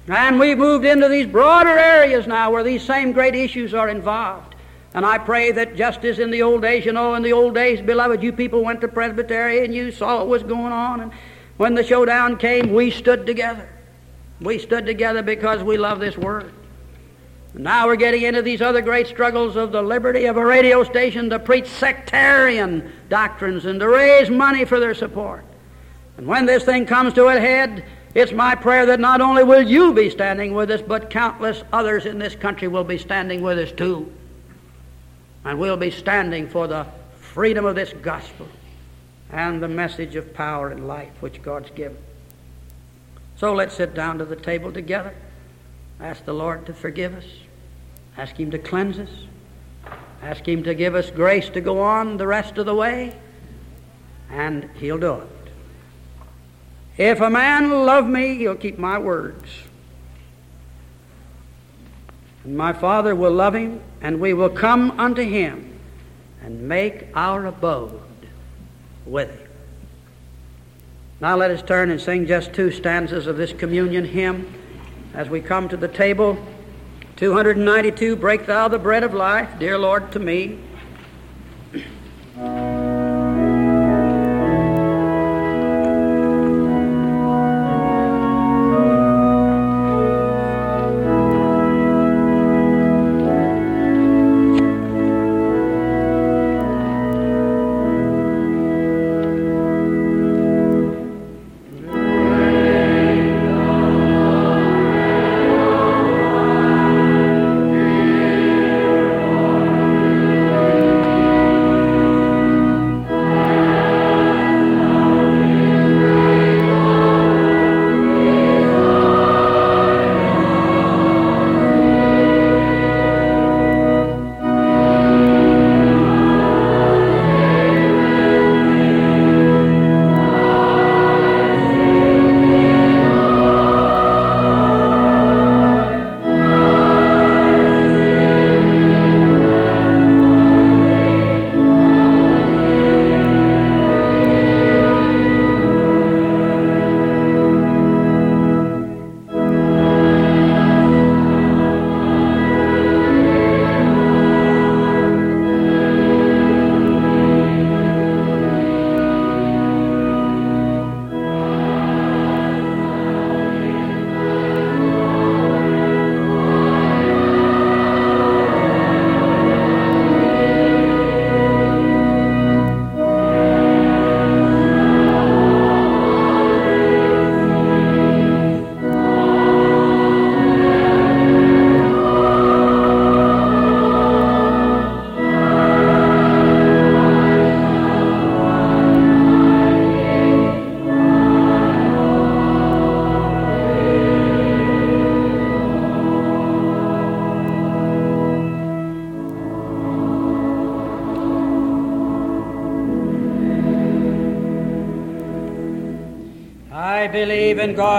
And 0.08 0.40
we've 0.40 0.58
moved 0.58 0.86
into 0.86 1.08
these 1.08 1.28
broader 1.28 1.78
areas 1.78 2.26
now 2.26 2.52
where 2.52 2.64
these 2.64 2.82
same 2.82 3.12
great 3.12 3.36
issues 3.36 3.74
are 3.74 3.90
involved. 3.90 4.56
And 4.94 5.06
I 5.06 5.20
pray 5.20 5.52
that 5.52 5.76
just 5.76 6.04
as 6.04 6.20
in 6.20 6.32
the 6.32 6.42
old 6.42 6.64
days, 6.64 6.86
you 6.86 6.92
know, 6.92 7.14
in 7.14 7.24
the 7.24 7.32
old 7.32 7.54
days, 7.54 7.80
beloved, 7.82 8.22
you 8.24 8.34
people 8.34 8.64
went 8.64 8.82
to 8.82 8.88
Presbytery 8.88 9.64
and 9.64 9.74
you 9.74 9.92
saw 9.92 10.18
what 10.18 10.28
was 10.28 10.44
going 10.44 10.74
on. 10.74 11.02
And 11.02 11.12
when 11.58 11.76
the 11.76 11.84
showdown 11.84 12.38
came, 12.38 12.74
we 12.74 12.90
stood 12.92 13.26
together. 13.26 13.70
We 14.42 14.58
stood 14.58 14.86
together 14.88 15.22
because 15.22 15.62
we 15.64 15.78
love 15.78 16.00
this 16.00 16.18
word. 16.18 16.52
Now 17.54 17.88
we're 17.88 17.98
getting 17.98 18.22
into 18.22 18.42
these 18.42 18.62
other 18.62 18.82
great 18.82 19.08
struggles 19.08 19.58
of 19.58 19.72
the 19.72 19.82
liberty 19.82 20.26
of 20.26 20.38
a 20.38 20.46
radio 20.46 20.84
station 20.84 21.30
to 21.32 21.40
preach 21.40 21.68
sectarian 21.68 22.92
doctrines 23.10 23.66
and 23.66 23.80
to 23.82 23.90
raise 23.90 24.30
money 24.30 24.64
for 24.64 24.80
their 24.80 24.94
support. 24.94 25.44
And 26.18 26.28
when 26.28 26.46
this 26.46 26.64
thing 26.64 26.86
comes 26.86 27.14
to 27.14 27.26
a 27.26 27.40
head, 27.40 27.84
it's 28.14 28.32
my 28.32 28.56
prayer 28.56 28.86
that 28.86 29.00
not 29.00 29.20
only 29.20 29.44
will 29.44 29.62
you 29.62 29.94
be 29.94 30.10
standing 30.10 30.54
with 30.54 30.72
us, 30.72 30.82
but 30.82 31.10
countless 31.10 31.64
others 31.74 32.06
in 32.06 32.20
this 32.20 32.36
country 32.36 32.70
will 32.70 32.84
be 32.86 32.98
standing 32.98 33.42
with 33.42 33.58
us 33.58 33.72
too. 33.72 34.12
And 35.44 35.60
we'll 35.60 35.78
be 35.78 35.92
standing 35.92 36.48
for 36.48 36.68
the 36.68 36.86
freedom 37.20 37.66
of 37.66 37.76
this 37.76 37.94
gospel 38.02 38.48
and 39.30 39.62
the 39.62 39.68
message 39.68 40.16
of 40.16 40.34
power 40.34 40.70
and 40.70 40.88
life 40.88 41.12
which 41.22 41.42
God's 41.42 41.72
given. 41.72 41.98
So 43.38 43.54
let's 43.54 43.76
sit 43.76 43.94
down 43.94 44.20
to 44.20 44.26
the 44.26 44.36
table 44.36 44.72
together. 44.72 45.14
Ask 46.02 46.26
the 46.26 46.34
Lord 46.34 46.66
to 46.66 46.74
forgive 46.74 47.16
us. 47.16 47.26
Ask 48.18 48.40
Him 48.40 48.52
to 48.52 48.58
cleanse 48.58 48.98
us. 48.98 49.10
Ask 50.22 50.48
Him 50.48 50.64
to 50.64 50.74
give 50.74 50.96
us 50.96 51.12
grace 51.12 51.50
to 51.50 51.62
go 51.62 51.80
on 51.80 52.18
the 52.18 52.28
rest 52.28 52.58
of 52.58 52.66
the 52.66 52.76
way. 52.76 53.16
And 54.30 54.70
He'll 54.76 54.98
do 54.98 55.16
it. 55.16 55.42
If 56.98 57.22
a 57.22 57.30
man 57.30 57.86
love 57.86 58.06
me, 58.08 58.36
he'll 58.36 58.56
keep 58.56 58.78
my 58.78 59.00
words. 59.00 59.50
And 62.44 62.58
my 62.58 62.74
Father 62.74 63.16
will 63.16 63.32
love 63.32 63.56
him, 63.56 63.82
and 64.02 64.20
we 64.20 64.34
will 64.34 64.50
come 64.50 65.00
unto 65.00 65.24
him 65.24 65.80
and 66.44 66.68
make 66.68 67.08
our 67.16 67.46
abode 67.46 68.02
with 69.06 69.30
him. 69.30 69.48
Now 71.22 71.38
let 71.38 71.52
us 71.52 71.62
turn 71.62 71.92
and 71.92 72.02
sing 72.02 72.26
just 72.26 72.54
two 72.54 72.72
stanzas 72.72 73.28
of 73.28 73.38
this 73.38 73.54
communion 73.54 74.06
hymn 74.06 74.54
as 75.14 75.30
we 75.30 75.42
come 75.42 75.70
to 75.70 75.78
the 75.78 75.88
table. 75.88 76.38
292 77.18 78.16
Break 78.16 78.46
thou 78.46 78.68
the 78.68 78.80
bread 78.80 79.04
of 79.04 79.14
life, 79.14 79.60
dear 79.60 79.78
Lord, 79.78 80.12
to 80.14 80.20
me. 80.20 80.60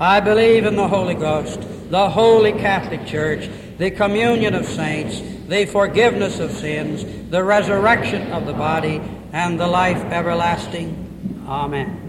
I 0.00 0.18
believe 0.20 0.66
in 0.66 0.74
the 0.74 0.88
Holy 0.88 1.14
Ghost, 1.14 1.60
the 1.90 2.10
Holy 2.10 2.52
Catholic 2.52 3.06
Church, 3.06 3.48
the 3.78 3.90
communion 3.92 4.54
of 4.54 4.66
saints, 4.66 5.20
the 5.48 5.66
forgiveness 5.66 6.40
of 6.40 6.50
sins, 6.50 7.30
the 7.30 7.44
resurrection 7.44 8.32
of 8.32 8.46
the 8.46 8.52
body, 8.52 9.00
and 9.32 9.58
the 9.58 9.66
life 9.66 9.98
everlasting. 10.12 11.44
Amen. 11.46 12.00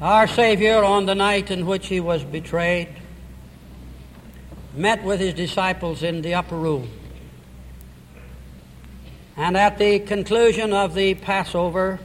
Our 0.00 0.26
Savior, 0.26 0.84
on 0.84 1.06
the 1.06 1.14
night 1.14 1.50
in 1.50 1.66
which 1.66 1.88
he 1.88 2.00
was 2.00 2.22
betrayed, 2.22 2.88
met 4.74 5.02
with 5.02 5.20
his 5.20 5.34
disciples 5.34 6.02
in 6.02 6.22
the 6.22 6.34
upper 6.34 6.56
room. 6.56 6.88
And 9.38 9.56
at 9.56 9.78
the 9.78 10.00
conclusion 10.00 10.72
of 10.72 10.94
the 10.96 11.14
Passover, 11.14 12.00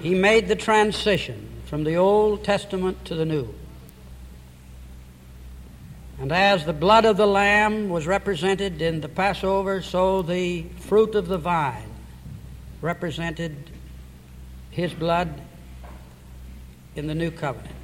he 0.00 0.14
made 0.14 0.48
the 0.48 0.56
transition 0.56 1.50
from 1.66 1.84
the 1.84 1.96
Old 1.96 2.44
Testament 2.44 3.04
to 3.04 3.14
the 3.14 3.26
New. 3.26 3.54
And 6.18 6.32
as 6.32 6.64
the 6.64 6.72
blood 6.72 7.04
of 7.04 7.18
the 7.18 7.26
Lamb 7.26 7.90
was 7.90 8.06
represented 8.06 8.80
in 8.80 9.02
the 9.02 9.08
Passover, 9.08 9.82
so 9.82 10.22
the 10.22 10.62
fruit 10.78 11.14
of 11.14 11.28
the 11.28 11.36
vine 11.36 11.90
represented 12.80 13.54
his 14.70 14.94
blood 14.94 15.42
in 16.96 17.06
the 17.06 17.14
new 17.14 17.30
covenant. 17.30 17.76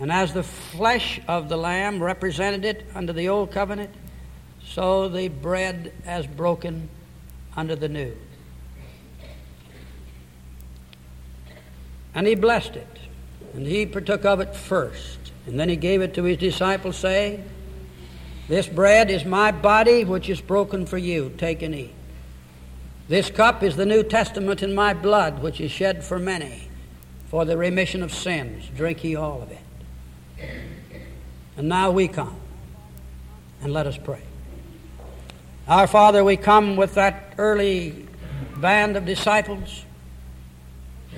And 0.00 0.10
as 0.10 0.34
the 0.34 0.42
flesh 0.42 1.20
of 1.28 1.48
the 1.48 1.56
Lamb 1.56 2.02
represented 2.02 2.64
it 2.64 2.84
under 2.96 3.12
the 3.12 3.28
old 3.28 3.52
covenant, 3.52 3.94
so 4.66 5.08
the 5.08 5.28
bread 5.28 5.92
as 6.04 6.26
broken 6.26 6.88
under 7.56 7.76
the 7.76 7.88
new. 7.88 8.14
And 12.14 12.26
he 12.26 12.34
blessed 12.34 12.76
it, 12.76 12.98
and 13.54 13.66
he 13.66 13.86
partook 13.86 14.24
of 14.24 14.40
it 14.40 14.54
first. 14.54 15.18
And 15.46 15.60
then 15.60 15.68
he 15.68 15.76
gave 15.76 16.02
it 16.02 16.14
to 16.14 16.24
his 16.24 16.38
disciples, 16.38 16.96
saying, 16.96 17.44
This 18.48 18.66
bread 18.66 19.10
is 19.10 19.24
my 19.24 19.52
body, 19.52 20.04
which 20.04 20.28
is 20.28 20.40
broken 20.40 20.86
for 20.86 20.98
you. 20.98 21.32
Take 21.38 21.62
and 21.62 21.74
eat. 21.74 21.94
This 23.08 23.30
cup 23.30 23.62
is 23.62 23.76
the 23.76 23.86
New 23.86 24.02
Testament 24.02 24.62
in 24.62 24.74
my 24.74 24.92
blood, 24.92 25.42
which 25.42 25.60
is 25.60 25.70
shed 25.70 26.02
for 26.02 26.18
many 26.18 26.66
for 27.28 27.44
the 27.44 27.56
remission 27.56 28.02
of 28.02 28.12
sins. 28.12 28.68
Drink 28.74 29.04
ye 29.04 29.14
all 29.14 29.42
of 29.42 29.50
it. 29.50 29.58
And 31.56 31.68
now 31.68 31.90
we 31.90 32.08
come, 32.08 32.36
and 33.62 33.72
let 33.72 33.86
us 33.86 33.96
pray. 33.96 34.22
Our 35.68 35.88
Father, 35.88 36.22
we 36.22 36.36
come 36.36 36.76
with 36.76 36.94
that 36.94 37.34
early 37.38 38.06
band 38.58 38.96
of 38.96 39.04
disciples, 39.04 39.84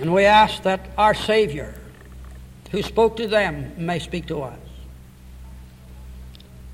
and 0.01 0.15
we 0.15 0.25
ask 0.25 0.63
that 0.63 0.89
our 0.97 1.13
Savior, 1.13 1.75
who 2.71 2.83
spoke 2.83 3.19
to 3.19 3.27
them, 3.27 3.75
may 3.77 3.99
speak 3.99 4.25
to 4.29 4.41
us. 4.41 4.59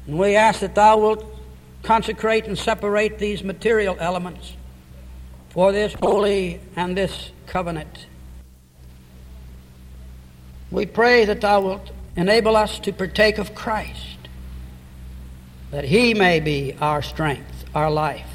And 0.07 0.17
we 0.17 0.37
ask 0.37 0.61
that 0.61 0.77
Thou 0.77 0.99
wilt 0.99 1.25
consecrate 1.83 2.47
and 2.47 2.57
separate 2.57 3.19
these 3.19 3.43
material 3.43 3.97
elements 3.99 4.53
for 5.49 5.73
this 5.73 5.95
holy 5.95 6.61
and 6.77 6.97
this 6.97 7.33
covenant. 7.49 8.07
We 10.71 10.87
pray 10.87 11.25
that 11.25 11.41
Thou 11.41 11.61
wilt 11.61 11.91
enable 12.15 12.55
us 12.55 12.79
to 12.81 12.93
partake 12.93 13.39
of 13.39 13.53
Christ, 13.53 14.29
that 15.73 15.85
He 15.85 16.15
may 16.15 16.39
be 16.39 16.77
our 16.81 17.03
strength 17.03 17.54
our 17.75 17.91
life, 17.91 18.31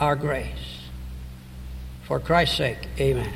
our 0.00 0.16
grace. 0.16 0.80
For 2.04 2.20
Christ's 2.20 2.56
sake, 2.56 2.88
amen. 2.98 3.32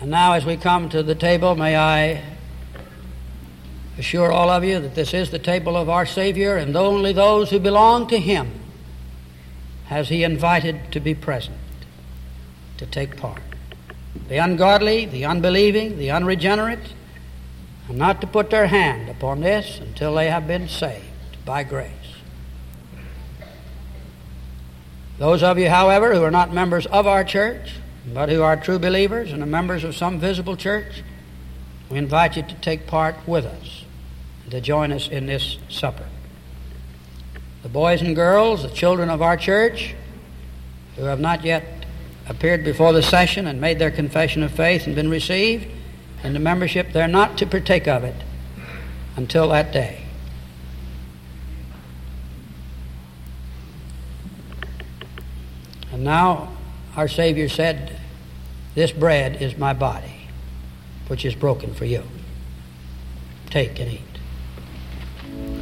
And 0.00 0.10
now, 0.10 0.32
as 0.32 0.44
we 0.44 0.56
come 0.56 0.88
to 0.88 1.02
the 1.02 1.14
table, 1.14 1.54
may 1.54 1.76
I 1.76 2.22
assure 3.96 4.32
all 4.32 4.50
of 4.50 4.64
you 4.64 4.80
that 4.80 4.94
this 4.94 5.14
is 5.14 5.30
the 5.30 5.38
table 5.38 5.76
of 5.76 5.88
our 5.88 6.04
Savior, 6.04 6.56
and 6.56 6.74
only 6.76 7.12
those 7.12 7.50
who 7.50 7.60
belong 7.60 8.08
to 8.08 8.18
Him 8.18 8.50
has 9.86 10.08
He 10.08 10.24
invited 10.24 10.90
to 10.92 11.00
be 11.00 11.14
present, 11.14 11.58
to 12.78 12.86
take 12.86 13.16
part. 13.16 13.42
The 14.28 14.38
ungodly, 14.38 15.06
the 15.06 15.24
unbelieving, 15.24 15.98
the 15.98 16.10
unregenerate, 16.10 16.94
are 17.88 17.94
not 17.94 18.20
to 18.20 18.26
put 18.26 18.50
their 18.50 18.66
hand 18.66 19.08
upon 19.08 19.40
this 19.40 19.78
until 19.78 20.14
they 20.14 20.28
have 20.28 20.46
been 20.46 20.68
saved 20.68 21.44
by 21.44 21.62
grace. 21.62 22.01
Those 25.18 25.42
of 25.42 25.58
you, 25.58 25.68
however, 25.68 26.14
who 26.14 26.22
are 26.22 26.30
not 26.30 26.52
members 26.52 26.86
of 26.86 27.06
our 27.06 27.24
church, 27.24 27.74
but 28.12 28.28
who 28.28 28.42
are 28.42 28.56
true 28.56 28.78
believers 28.78 29.32
and 29.32 29.42
are 29.42 29.46
members 29.46 29.84
of 29.84 29.94
some 29.94 30.18
visible 30.18 30.56
church, 30.56 31.02
we 31.90 31.98
invite 31.98 32.36
you 32.36 32.42
to 32.42 32.54
take 32.56 32.86
part 32.86 33.16
with 33.26 33.44
us, 33.44 33.84
to 34.50 34.60
join 34.60 34.92
us 34.92 35.08
in 35.08 35.26
this 35.26 35.58
supper. 35.68 36.06
The 37.62 37.68
boys 37.68 38.02
and 38.02 38.16
girls, 38.16 38.62
the 38.62 38.70
children 38.70 39.08
of 39.10 39.22
our 39.22 39.36
church, 39.36 39.94
who 40.96 41.04
have 41.04 41.20
not 41.20 41.44
yet 41.44 41.64
appeared 42.28 42.64
before 42.64 42.92
the 42.92 43.02
session 43.02 43.46
and 43.46 43.60
made 43.60 43.78
their 43.78 43.90
confession 43.90 44.42
of 44.42 44.50
faith 44.50 44.86
and 44.86 44.96
been 44.96 45.10
received 45.10 45.66
into 46.24 46.40
membership, 46.40 46.92
they're 46.92 47.08
not 47.08 47.38
to 47.38 47.46
partake 47.46 47.86
of 47.86 48.04
it 48.04 48.16
until 49.16 49.48
that 49.48 49.72
day. 49.72 50.01
Now 56.02 56.48
our 56.96 57.08
Savior 57.08 57.48
said, 57.48 57.98
This 58.74 58.92
bread 58.92 59.40
is 59.40 59.56
my 59.56 59.72
body, 59.72 60.28
which 61.08 61.24
is 61.24 61.34
broken 61.34 61.74
for 61.74 61.84
you. 61.84 62.02
Take 63.50 63.78
and 63.80 63.92
eat. 63.92 65.61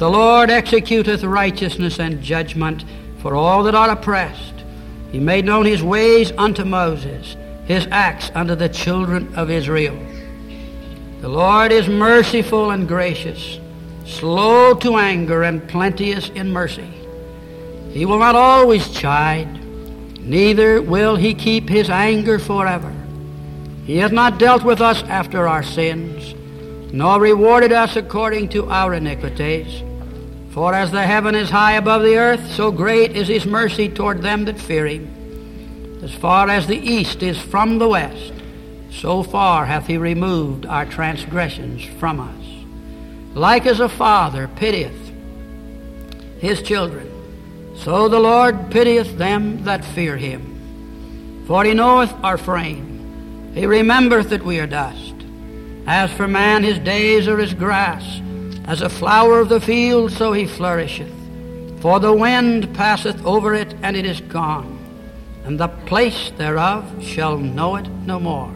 The 0.00 0.08
Lord 0.08 0.48
executeth 0.48 1.30
righteousness 1.30 2.00
and 2.00 2.22
judgment 2.22 2.86
for 3.18 3.34
all 3.34 3.64
that 3.64 3.74
are 3.74 3.90
oppressed. 3.90 4.54
He 5.12 5.20
made 5.20 5.44
known 5.44 5.66
his 5.66 5.82
ways 5.82 6.32
unto 6.38 6.64
Moses, 6.64 7.36
his 7.66 7.86
acts 7.90 8.30
unto 8.34 8.54
the 8.54 8.70
children 8.70 9.34
of 9.34 9.50
Israel. 9.50 9.98
The 11.20 11.28
Lord 11.28 11.70
is 11.70 11.86
merciful 11.86 12.70
and 12.70 12.88
gracious, 12.88 13.60
slow 14.06 14.72
to 14.76 14.96
anger 14.96 15.42
and 15.42 15.68
plenteous 15.68 16.30
in 16.30 16.50
mercy. 16.50 16.90
He 17.90 18.06
will 18.06 18.20
not 18.20 18.34
always 18.34 18.88
chide, 18.88 19.52
neither 20.18 20.80
will 20.80 21.16
he 21.16 21.34
keep 21.34 21.68
his 21.68 21.90
anger 21.90 22.38
forever. 22.38 22.94
He 23.84 23.98
has 23.98 24.12
not 24.12 24.38
dealt 24.38 24.64
with 24.64 24.80
us 24.80 25.02
after 25.02 25.46
our 25.46 25.62
sins, 25.62 26.34
nor 26.90 27.20
rewarded 27.20 27.72
us 27.72 27.96
according 27.96 28.48
to 28.48 28.66
our 28.70 28.94
iniquities. 28.94 29.82
For 30.50 30.74
as 30.74 30.90
the 30.90 31.06
heaven 31.06 31.36
is 31.36 31.50
high 31.50 31.74
above 31.74 32.02
the 32.02 32.16
earth, 32.16 32.50
so 32.50 32.72
great 32.72 33.16
is 33.16 33.28
his 33.28 33.46
mercy 33.46 33.88
toward 33.88 34.20
them 34.20 34.46
that 34.46 34.58
fear 34.58 34.86
him. 34.86 36.00
As 36.02 36.12
far 36.12 36.48
as 36.48 36.66
the 36.66 36.78
east 36.78 37.22
is 37.22 37.40
from 37.40 37.78
the 37.78 37.88
west, 37.88 38.32
so 38.90 39.22
far 39.22 39.66
hath 39.66 39.86
he 39.86 39.96
removed 39.96 40.66
our 40.66 40.86
transgressions 40.86 41.84
from 42.00 42.18
us. 42.18 43.36
Like 43.36 43.64
as 43.66 43.78
a 43.78 43.88
father 43.88 44.48
pitieth 44.48 45.12
his 46.40 46.62
children, 46.62 47.08
so 47.76 48.08
the 48.08 48.18
Lord 48.18 48.72
pitieth 48.72 49.18
them 49.18 49.62
that 49.64 49.84
fear 49.84 50.16
him. 50.16 51.44
For 51.46 51.64
he 51.64 51.74
knoweth 51.74 52.12
our 52.24 52.38
frame. 52.38 53.52
He 53.54 53.66
remembereth 53.66 54.30
that 54.30 54.44
we 54.44 54.58
are 54.58 54.66
dust. 54.66 55.14
As 55.86 56.10
for 56.12 56.26
man, 56.26 56.64
his 56.64 56.78
days 56.80 57.28
are 57.28 57.38
as 57.38 57.54
grass. 57.54 58.20
As 58.70 58.82
a 58.82 58.88
flower 58.88 59.40
of 59.40 59.48
the 59.48 59.60
field, 59.60 60.12
so 60.12 60.32
he 60.32 60.46
flourisheth. 60.46 61.12
For 61.80 61.98
the 61.98 62.12
wind 62.12 62.72
passeth 62.72 63.20
over 63.26 63.52
it, 63.52 63.74
and 63.82 63.96
it 63.96 64.06
is 64.06 64.20
gone, 64.20 64.78
and 65.44 65.58
the 65.58 65.66
place 65.66 66.30
thereof 66.36 66.84
shall 67.02 67.36
know 67.36 67.74
it 67.74 67.88
no 68.06 68.20
more. 68.20 68.54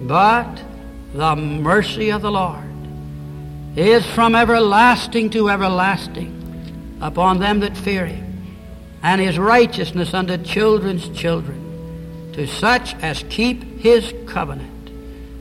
But 0.00 0.62
the 1.12 1.36
mercy 1.36 2.10
of 2.12 2.22
the 2.22 2.32
Lord 2.32 2.64
is 3.76 4.06
from 4.06 4.34
everlasting 4.34 5.28
to 5.30 5.50
everlasting 5.50 6.96
upon 7.02 7.40
them 7.40 7.60
that 7.60 7.76
fear 7.76 8.06
him, 8.06 8.56
and 9.02 9.20
his 9.20 9.38
righteousness 9.38 10.14
unto 10.14 10.38
children's 10.38 11.10
children, 11.10 12.30
to 12.32 12.46
such 12.46 12.94
as 13.02 13.22
keep 13.28 13.80
his 13.80 14.14
covenant, 14.26 14.88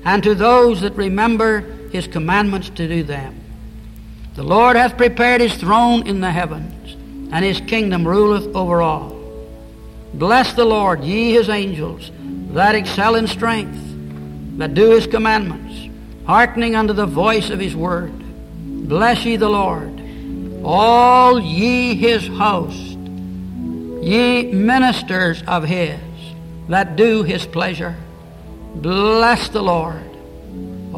and 0.03 0.21
to 0.21 0.35
those 0.35 0.81
that 0.81 0.97
remember 0.97 1.77
his 1.91 2.07
commandments 2.07 2.69
to 2.69 2.87
do 2.87 3.03
them. 3.03 3.39
The 4.35 4.43
Lord 4.43 4.77
hath 4.77 4.97
prepared 4.97 5.41
his 5.41 5.55
throne 5.55 6.07
in 6.07 6.21
the 6.21 6.31
heavens, 6.31 6.93
and 7.33 7.43
his 7.43 7.59
kingdom 7.61 8.07
ruleth 8.07 8.55
over 8.55 8.81
all. 8.81 9.17
Bless 10.13 10.53
the 10.53 10.65
Lord, 10.65 11.03
ye 11.03 11.33
his 11.33 11.49
angels, 11.49 12.11
that 12.53 12.75
excel 12.75 13.15
in 13.15 13.27
strength, 13.27 13.79
that 14.57 14.73
do 14.73 14.91
his 14.91 15.07
commandments, 15.07 15.89
hearkening 16.25 16.75
unto 16.75 16.93
the 16.93 17.05
voice 17.05 17.49
of 17.49 17.59
his 17.59 17.75
word. 17.75 18.13
Bless 18.87 19.25
ye 19.25 19.35
the 19.35 19.49
Lord, 19.49 20.01
all 20.63 21.39
ye 21.39 21.95
his 21.95 22.27
host, 22.27 22.97
ye 24.01 24.51
ministers 24.51 25.43
of 25.47 25.63
his, 25.63 25.99
that 26.69 26.95
do 26.95 27.23
his 27.23 27.45
pleasure. 27.45 27.95
Bless 28.75 29.49
the 29.49 29.61
Lord 29.61 30.10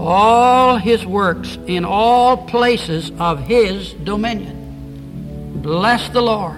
all 0.04 0.76
his 0.78 1.06
works 1.06 1.58
in 1.66 1.86
all 1.86 2.38
places 2.38 3.12
of 3.20 3.40
his 3.40 3.94
dominion. 3.94 5.62
Bless 5.62 6.10
the 6.10 6.22
Lord, 6.22 6.58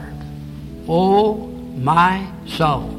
O 0.88 1.36
my 1.76 2.28
soul. 2.48 2.95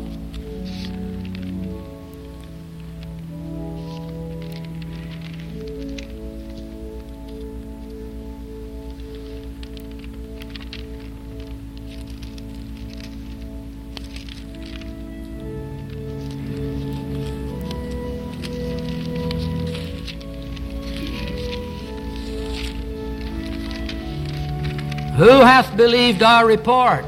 Who 25.26 25.40
hath 25.40 25.76
believed 25.76 26.22
our 26.22 26.46
report? 26.46 27.04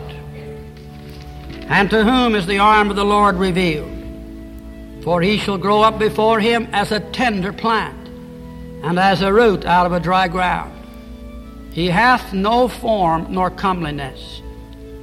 And 1.68 1.88
to 1.90 2.02
whom 2.02 2.34
is 2.34 2.48
the 2.48 2.58
arm 2.58 2.90
of 2.90 2.96
the 2.96 3.04
Lord 3.04 3.36
revealed? 3.36 3.92
For 5.04 5.22
he 5.22 5.38
shall 5.38 5.56
grow 5.56 5.82
up 5.82 6.00
before 6.00 6.40
him 6.40 6.66
as 6.72 6.90
a 6.90 6.98
tender 6.98 7.52
plant, 7.52 8.08
and 8.82 8.98
as 8.98 9.22
a 9.22 9.32
root 9.32 9.64
out 9.64 9.86
of 9.86 9.92
a 9.92 10.00
dry 10.00 10.26
ground. 10.26 10.74
He 11.72 11.86
hath 11.86 12.32
no 12.32 12.66
form 12.66 13.28
nor 13.30 13.50
comeliness, 13.50 14.42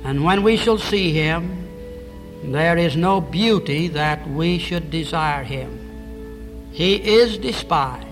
and 0.03 0.25
when 0.25 0.43
we 0.43 0.57
shall 0.57 0.77
see 0.77 1.13
him, 1.13 1.69
there 2.51 2.77
is 2.77 2.97
no 2.97 3.21
beauty 3.21 3.87
that 3.87 4.29
we 4.29 4.59
should 4.59 4.91
desire 4.91 5.45
him. 5.45 6.69
He 6.73 6.95
is 6.95 7.37
despised 7.37 8.05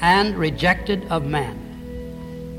and 0.00 0.38
rejected 0.38 1.06
of 1.10 1.26
men 1.26 1.69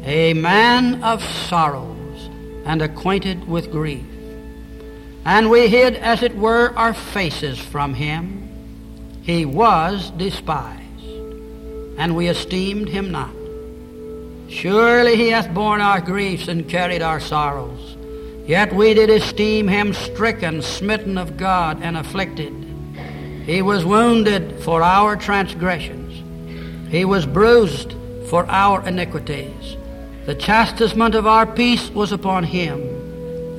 a 0.03 0.33
man 0.33 1.03
of 1.03 1.23
sorrows 1.23 2.29
and 2.65 2.81
acquainted 2.81 3.47
with 3.47 3.71
grief. 3.71 4.05
And 5.25 5.49
we 5.51 5.67
hid, 5.67 5.95
as 5.95 6.23
it 6.23 6.35
were, 6.35 6.73
our 6.75 6.93
faces 6.93 7.59
from 7.59 7.93
him. 7.93 8.49
He 9.21 9.45
was 9.45 10.09
despised, 10.11 11.05
and 11.97 12.15
we 12.15 12.27
esteemed 12.27 12.89
him 12.89 13.11
not. 13.11 13.33
Surely 14.49 15.15
he 15.15 15.29
hath 15.29 15.53
borne 15.53 15.81
our 15.81 16.01
griefs 16.01 16.47
and 16.47 16.67
carried 16.67 17.03
our 17.03 17.19
sorrows. 17.19 17.95
Yet 18.47 18.73
we 18.73 18.95
did 18.95 19.09
esteem 19.11 19.67
him 19.67 19.93
stricken, 19.93 20.63
smitten 20.63 21.17
of 21.17 21.37
God, 21.37 21.79
and 21.83 21.95
afflicted. 21.95 22.53
He 23.45 23.61
was 23.61 23.85
wounded 23.85 24.61
for 24.63 24.81
our 24.81 25.15
transgressions. 25.15 26.91
He 26.91 27.05
was 27.05 27.25
bruised 27.25 27.93
for 28.27 28.45
our 28.47 28.85
iniquities. 28.87 29.77
The 30.25 30.35
chastisement 30.35 31.15
of 31.15 31.25
our 31.25 31.47
peace 31.47 31.89
was 31.89 32.11
upon 32.11 32.43
him, 32.43 32.79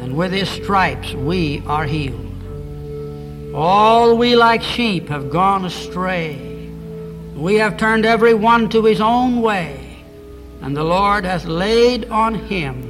and 0.01 0.17
with 0.17 0.33
his 0.33 0.49
stripes 0.49 1.13
we 1.13 1.61
are 1.67 1.85
healed. 1.85 2.33
All 3.53 4.17
we 4.17 4.37
like 4.37 4.63
sheep 4.63 5.09
have 5.09 5.31
gone 5.31 5.65
astray. 5.65 6.71
We 7.35 7.57
have 7.57 7.77
turned 7.77 8.07
every 8.07 8.35
one 8.35 8.69
to 8.71 8.85
his 8.85 9.01
own 9.01 9.43
way, 9.43 10.05
and 10.61 10.77
the 10.77 10.85
Lord 10.85 11.25
hath 11.25 11.47
laid 11.47 12.09
on 12.11 12.35
him 12.35 12.89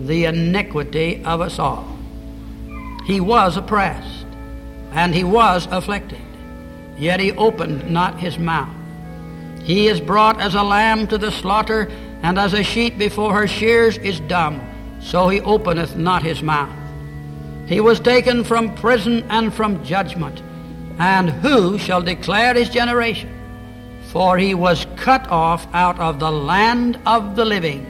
the 0.00 0.24
iniquity 0.24 1.22
of 1.24 1.40
us 1.40 1.60
all. 1.60 1.96
He 3.06 3.20
was 3.20 3.56
oppressed, 3.56 4.26
and 4.90 5.14
he 5.14 5.22
was 5.22 5.68
afflicted, 5.70 6.20
yet 6.98 7.20
he 7.20 7.30
opened 7.32 7.88
not 7.90 8.18
his 8.18 8.38
mouth. 8.38 8.74
He 9.62 9.86
is 9.86 10.00
brought 10.00 10.40
as 10.40 10.54
a 10.54 10.62
lamb 10.62 11.06
to 11.06 11.18
the 11.18 11.30
slaughter, 11.30 11.90
and 12.28 12.38
as 12.38 12.52
a 12.52 12.62
sheep 12.62 12.98
before 12.98 13.32
her 13.32 13.48
shears 13.48 13.96
is 13.96 14.20
dumb, 14.20 14.60
so 15.00 15.30
he 15.30 15.40
openeth 15.40 15.96
not 15.96 16.22
his 16.22 16.42
mouth. 16.42 16.68
He 17.66 17.80
was 17.80 18.00
taken 18.00 18.44
from 18.44 18.74
prison 18.74 19.24
and 19.30 19.52
from 19.52 19.82
judgment. 19.82 20.42
And 20.98 21.30
who 21.30 21.78
shall 21.78 22.02
declare 22.02 22.52
his 22.52 22.68
generation? 22.68 23.30
For 24.12 24.36
he 24.36 24.52
was 24.52 24.86
cut 24.96 25.26
off 25.28 25.66
out 25.72 25.98
of 25.98 26.20
the 26.20 26.30
land 26.30 27.00
of 27.06 27.34
the 27.34 27.46
living. 27.46 27.86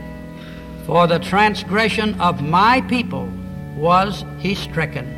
For 0.86 1.08
the 1.08 1.18
transgression 1.18 2.20
of 2.20 2.40
my 2.40 2.80
people 2.82 3.28
was 3.74 4.24
he 4.38 4.54
stricken. 4.54 5.17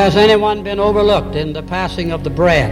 Has 0.00 0.16
anyone 0.16 0.62
been 0.62 0.80
overlooked 0.80 1.36
in 1.36 1.52
the 1.52 1.62
passing 1.62 2.10
of 2.10 2.24
the 2.24 2.30
bread? 2.30 2.70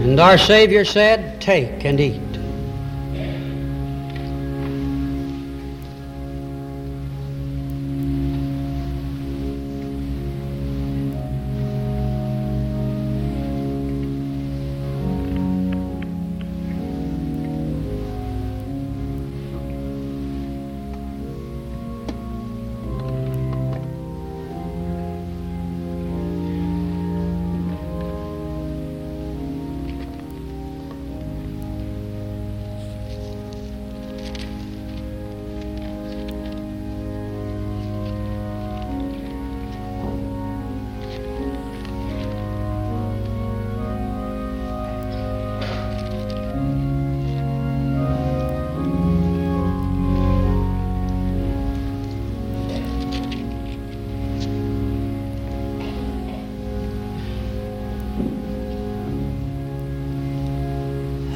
And 0.00 0.20
our 0.20 0.38
Savior 0.38 0.84
said, 0.84 1.40
Take 1.40 1.84
and 1.84 1.98
eat. 1.98 2.25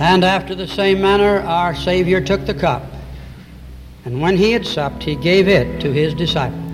And 0.00 0.24
after 0.24 0.54
the 0.54 0.66
same 0.66 1.02
manner 1.02 1.40
our 1.40 1.74
Savior 1.74 2.22
took 2.22 2.46
the 2.46 2.54
cup, 2.54 2.82
and 4.06 4.18
when 4.18 4.38
he 4.38 4.52
had 4.52 4.66
supped, 4.66 5.02
he 5.02 5.14
gave 5.14 5.46
it 5.46 5.78
to 5.82 5.92
his 5.92 6.14
disciples. 6.14 6.69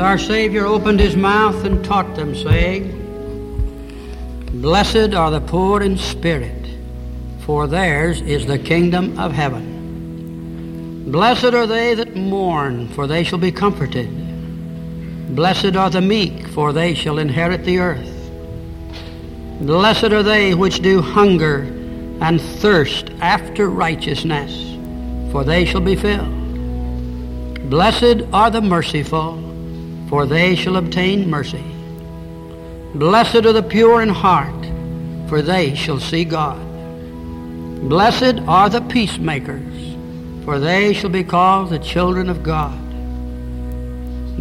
And 0.00 0.08
our 0.08 0.16
Savior 0.16 0.64
opened 0.64 0.98
his 0.98 1.14
mouth 1.14 1.62
and 1.66 1.84
taught 1.84 2.16
them, 2.16 2.34
saying, 2.34 2.88
Blessed 4.62 5.12
are 5.12 5.30
the 5.30 5.42
poor 5.42 5.82
in 5.82 5.98
spirit, 5.98 6.66
for 7.40 7.66
theirs 7.66 8.22
is 8.22 8.46
the 8.46 8.58
kingdom 8.58 9.18
of 9.18 9.32
heaven. 9.32 11.12
Blessed 11.12 11.52
are 11.52 11.66
they 11.66 11.92
that 11.92 12.16
mourn, 12.16 12.88
for 12.88 13.06
they 13.06 13.22
shall 13.22 13.38
be 13.38 13.52
comforted. 13.52 15.36
Blessed 15.36 15.76
are 15.76 15.90
the 15.90 16.00
meek, 16.00 16.48
for 16.48 16.72
they 16.72 16.94
shall 16.94 17.18
inherit 17.18 17.66
the 17.66 17.80
earth. 17.80 18.30
Blessed 19.60 20.12
are 20.12 20.22
they 20.22 20.54
which 20.54 20.80
do 20.80 21.02
hunger 21.02 21.58
and 22.22 22.40
thirst 22.40 23.10
after 23.20 23.68
righteousness, 23.68 24.78
for 25.30 25.44
they 25.44 25.66
shall 25.66 25.82
be 25.82 25.94
filled. 25.94 27.68
Blessed 27.68 28.22
are 28.32 28.50
the 28.50 28.62
merciful, 28.62 29.49
for 30.10 30.26
they 30.26 30.56
shall 30.56 30.76
obtain 30.76 31.30
mercy. 31.30 31.64
Blessed 32.96 33.46
are 33.46 33.52
the 33.52 33.62
pure 33.62 34.02
in 34.02 34.08
heart, 34.08 34.66
for 35.28 35.40
they 35.40 35.76
shall 35.76 36.00
see 36.00 36.24
God. 36.24 36.58
Blessed 37.88 38.40
are 38.48 38.68
the 38.68 38.80
peacemakers, 38.80 39.94
for 40.44 40.58
they 40.58 40.92
shall 40.92 41.10
be 41.10 41.22
called 41.22 41.70
the 41.70 41.78
children 41.78 42.28
of 42.28 42.42
God. 42.42 42.76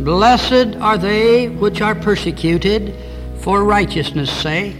Blessed 0.03 0.75
are 0.77 0.97
they 0.97 1.49
which 1.49 1.81
are 1.81 1.93
persecuted 1.93 2.95
for 3.41 3.63
righteousness' 3.63 4.31
sake, 4.31 4.75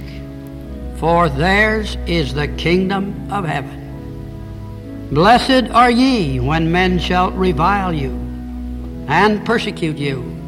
for 0.95 1.29
theirs 1.29 1.97
is 2.07 2.33
the 2.33 2.47
kingdom 2.47 3.31
of 3.31 3.45
heaven. 3.45 3.77
Blessed 5.11 5.69
are 5.71 5.91
ye 5.91 6.39
when 6.39 6.71
men 6.71 6.97
shall 6.97 7.31
revile 7.31 7.93
you 7.93 8.09
and 9.07 9.45
persecute 9.45 9.97
you 9.97 10.38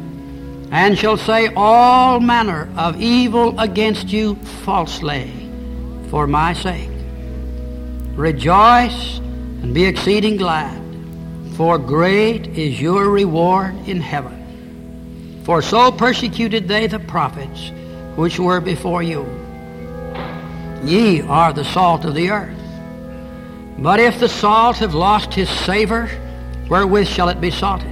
and 0.72 0.98
shall 0.98 1.18
say 1.18 1.48
all 1.54 2.18
manner 2.18 2.66
of 2.78 2.98
evil 2.98 3.60
against 3.60 4.08
you 4.08 4.34
falsely 4.64 5.30
for 6.08 6.26
my 6.26 6.54
sake. 6.54 6.88
Rejoice 8.14 9.18
and 9.18 9.74
be 9.74 9.84
exceeding 9.84 10.38
glad, 10.38 10.80
for 11.56 11.76
great 11.78 12.46
is 12.56 12.80
your 12.80 13.10
reward 13.10 13.76
in 13.86 14.00
heaven. 14.00 15.42
For 15.44 15.60
so 15.60 15.92
persecuted 15.92 16.68
they 16.68 16.86
the 16.86 17.00
prophets 17.00 17.70
which 18.16 18.38
were 18.38 18.60
before 18.60 19.02
you. 19.02 19.26
Ye 20.84 21.20
are 21.20 21.52
the 21.52 21.64
salt 21.64 22.06
of 22.06 22.14
the 22.14 22.30
earth. 22.30 22.56
But 23.76 24.00
if 24.00 24.18
the 24.18 24.28
salt 24.28 24.78
have 24.78 24.94
lost 24.94 25.34
his 25.34 25.50
savor, 25.50 26.08
wherewith 26.70 27.08
shall 27.08 27.28
it 27.28 27.42
be 27.42 27.50
salted? 27.50 27.91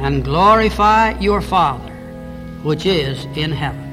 and 0.00 0.24
glorify 0.24 1.18
your 1.18 1.40
Father 1.40 1.88
which 2.62 2.86
is 2.86 3.24
in 3.36 3.52
heaven. 3.52 3.86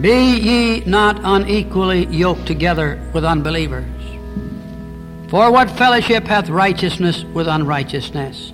Be 0.00 0.38
ye 0.38 0.80
not 0.80 1.20
unequally 1.22 2.06
yoked 2.06 2.46
together 2.46 3.00
with 3.12 3.24
unbelievers. 3.24 3.84
For 5.30 5.50
what 5.50 5.70
fellowship 5.70 6.24
hath 6.24 6.48
righteousness 6.48 7.24
with 7.24 7.46
unrighteousness? 7.46 8.52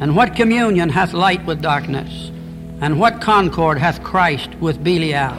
And 0.00 0.16
what 0.16 0.34
communion 0.34 0.88
hath 0.88 1.12
light 1.12 1.44
with 1.44 1.62
darkness? 1.62 2.30
And 2.80 2.98
what 2.98 3.20
concord 3.20 3.78
hath 3.78 4.02
Christ 4.02 4.54
with 4.56 4.82
Belial? 4.82 5.36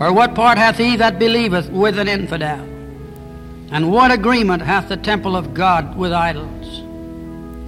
Or 0.00 0.12
what 0.12 0.34
part 0.34 0.58
hath 0.58 0.78
he 0.78 0.96
that 0.96 1.18
believeth 1.18 1.70
with 1.70 1.98
an 1.98 2.08
infidel? 2.08 2.73
And 3.74 3.90
what 3.90 4.12
agreement 4.12 4.62
hath 4.62 4.88
the 4.88 4.96
temple 4.96 5.34
of 5.34 5.52
God 5.52 5.96
with 5.96 6.12
idols? 6.12 6.82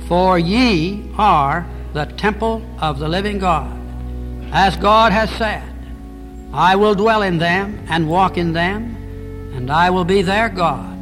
For 0.06 0.38
ye 0.38 1.10
are 1.18 1.66
the 1.94 2.04
temple 2.04 2.62
of 2.80 3.00
the 3.00 3.08
living 3.08 3.40
God. 3.40 3.76
As 4.52 4.76
God 4.76 5.10
has 5.10 5.28
said, 5.30 5.68
I 6.52 6.76
will 6.76 6.94
dwell 6.94 7.22
in 7.22 7.38
them 7.38 7.84
and 7.88 8.08
walk 8.08 8.38
in 8.38 8.52
them, 8.52 8.94
and 9.56 9.68
I 9.68 9.90
will 9.90 10.04
be 10.04 10.22
their 10.22 10.48
God, 10.48 10.96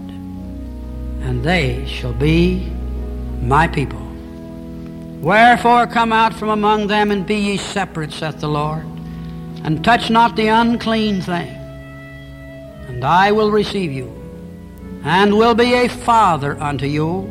and 1.20 1.44
they 1.44 1.84
shall 1.84 2.14
be 2.14 2.72
my 3.42 3.68
people. 3.68 4.00
Wherefore 5.20 5.86
come 5.86 6.14
out 6.14 6.32
from 6.32 6.48
among 6.48 6.86
them 6.86 7.10
and 7.10 7.26
be 7.26 7.36
ye 7.36 7.56
separate, 7.58 8.10
saith 8.10 8.40
the 8.40 8.48
Lord, 8.48 8.86
and 9.64 9.84
touch 9.84 10.08
not 10.08 10.34
the 10.34 10.46
unclean 10.48 11.20
thing. 11.20 11.54
And 12.88 13.04
I 13.04 13.32
will 13.32 13.50
receive 13.50 13.92
you, 13.92 14.23
and 15.04 15.36
will 15.36 15.54
be 15.54 15.74
a 15.74 15.88
father 15.88 16.58
unto 16.60 16.86
you, 16.86 17.22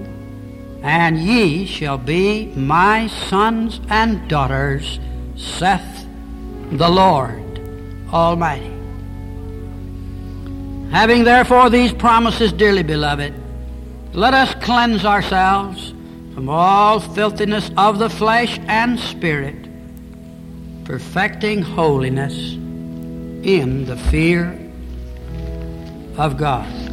and 0.84 1.18
ye 1.18 1.66
shall 1.66 1.98
be 1.98 2.46
my 2.56 3.08
sons 3.08 3.82
and 3.90 4.30
daughters, 4.30 5.00
saith 5.36 6.08
the 6.72 6.88
Lord 6.88 7.60
Almighty. 8.12 8.70
Having 10.92 11.24
therefore 11.24 11.72
these 11.72 11.92
promises, 11.92 12.54
dearly 12.54 12.84
beloved, 12.84 13.34
let 14.14 14.36
us 14.36 14.54
cleanse 14.64 15.04
ourselves 15.04 15.96
from 16.36 16.50
all 16.50 17.00
filthiness 17.00 17.72
of 17.76 17.98
the 17.98 18.10
flesh 18.10 18.60
and 18.68 19.00
spirit, 19.00 19.56
perfecting 20.84 21.64
holiness 21.64 22.54
in 22.54 23.86
the 23.86 23.98
fear 23.98 24.60
of 26.20 26.38
God. 26.38 26.93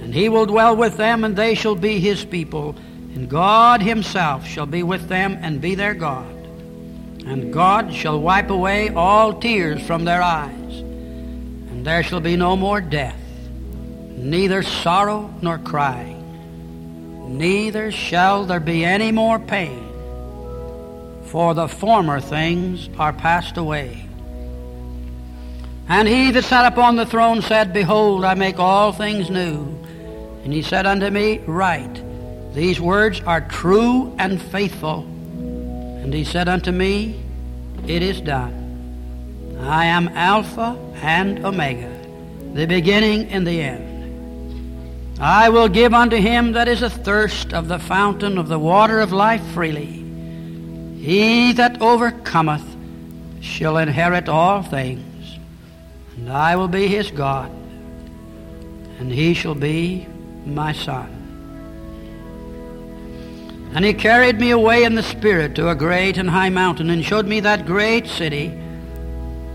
and 0.00 0.14
he 0.14 0.28
will 0.28 0.46
dwell 0.46 0.76
with 0.76 0.96
them, 0.96 1.24
and 1.24 1.36
they 1.36 1.54
shall 1.54 1.74
be 1.74 2.00
his 2.00 2.24
people, 2.24 2.76
and 3.14 3.28
God 3.28 3.82
himself 3.82 4.46
shall 4.46 4.66
be 4.66 4.82
with 4.82 5.08
them 5.08 5.38
and 5.40 5.60
be 5.60 5.74
their 5.74 5.94
God. 5.94 6.34
And 7.26 7.52
God 7.52 7.92
shall 7.92 8.20
wipe 8.20 8.50
away 8.50 8.88
all 8.90 9.34
tears 9.34 9.82
from 9.82 10.04
their 10.04 10.22
eyes, 10.22 10.78
and 10.78 11.84
there 11.84 12.02
shall 12.02 12.20
be 12.20 12.36
no 12.36 12.56
more 12.56 12.80
death 12.80 13.18
neither 14.18 14.62
sorrow 14.62 15.32
nor 15.40 15.58
crying, 15.58 17.38
neither 17.38 17.90
shall 17.90 18.44
there 18.44 18.60
be 18.60 18.84
any 18.84 19.12
more 19.12 19.38
pain, 19.38 19.84
for 21.24 21.54
the 21.54 21.68
former 21.68 22.20
things 22.20 22.88
are 22.98 23.12
passed 23.12 23.56
away. 23.56 24.04
And 25.88 26.06
he 26.06 26.30
that 26.32 26.44
sat 26.44 26.70
upon 26.70 26.96
the 26.96 27.06
throne 27.06 27.40
said, 27.40 27.72
Behold, 27.72 28.24
I 28.24 28.34
make 28.34 28.58
all 28.58 28.92
things 28.92 29.30
new. 29.30 29.74
And 30.44 30.52
he 30.52 30.62
said 30.62 30.86
unto 30.86 31.10
me, 31.10 31.38
Write, 31.46 32.02
these 32.54 32.80
words 32.80 33.20
are 33.20 33.40
true 33.40 34.14
and 34.18 34.40
faithful. 34.40 35.00
And 35.00 36.12
he 36.12 36.24
said 36.24 36.48
unto 36.48 36.72
me, 36.72 37.20
It 37.86 38.02
is 38.02 38.20
done. 38.20 39.56
I 39.60 39.86
am 39.86 40.08
Alpha 40.08 40.78
and 41.02 41.44
Omega, 41.44 41.92
the 42.54 42.66
beginning 42.66 43.28
and 43.28 43.46
the 43.46 43.60
end. 43.60 45.20
I 45.20 45.48
will 45.48 45.68
give 45.68 45.94
unto 45.94 46.16
him 46.16 46.52
that 46.52 46.68
is 46.68 46.82
athirst 46.82 47.52
of 47.52 47.66
the 47.66 47.78
fountain 47.78 48.38
of 48.38 48.48
the 48.48 48.58
water 48.58 49.00
of 49.00 49.12
life 49.12 49.44
freely. 49.48 50.04
He 51.00 51.52
that 51.54 51.82
overcometh 51.82 52.64
shall 53.40 53.78
inherit 53.78 54.28
all 54.28 54.62
things, 54.62 55.38
and 56.16 56.30
I 56.30 56.56
will 56.56 56.68
be 56.68 56.86
his 56.86 57.10
God, 57.10 57.50
and 58.98 59.10
he 59.10 59.34
shall 59.34 59.54
be 59.54 60.06
my 60.54 60.72
son. 60.72 61.14
And 63.74 63.84
he 63.84 63.92
carried 63.92 64.40
me 64.40 64.50
away 64.50 64.84
in 64.84 64.94
the 64.94 65.02
Spirit 65.02 65.54
to 65.56 65.68
a 65.68 65.74
great 65.74 66.16
and 66.16 66.30
high 66.30 66.50
mountain, 66.50 66.90
and 66.90 67.04
showed 67.04 67.26
me 67.26 67.40
that 67.40 67.66
great 67.66 68.06
city, 68.06 68.58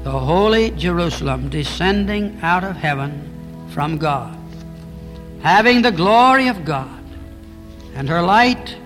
the 0.04 0.12
holy 0.12 0.72
Jerusalem, 0.72 1.50
descending 1.50 2.40
out 2.42 2.64
of 2.64 2.76
heaven 2.76 3.68
from 3.70 3.98
God 3.98 4.38
having 5.44 5.82
the 5.82 5.92
glory 5.92 6.48
of 6.48 6.64
God. 6.64 7.04
And 7.96 8.10
her 8.10 8.22
light 8.22 8.78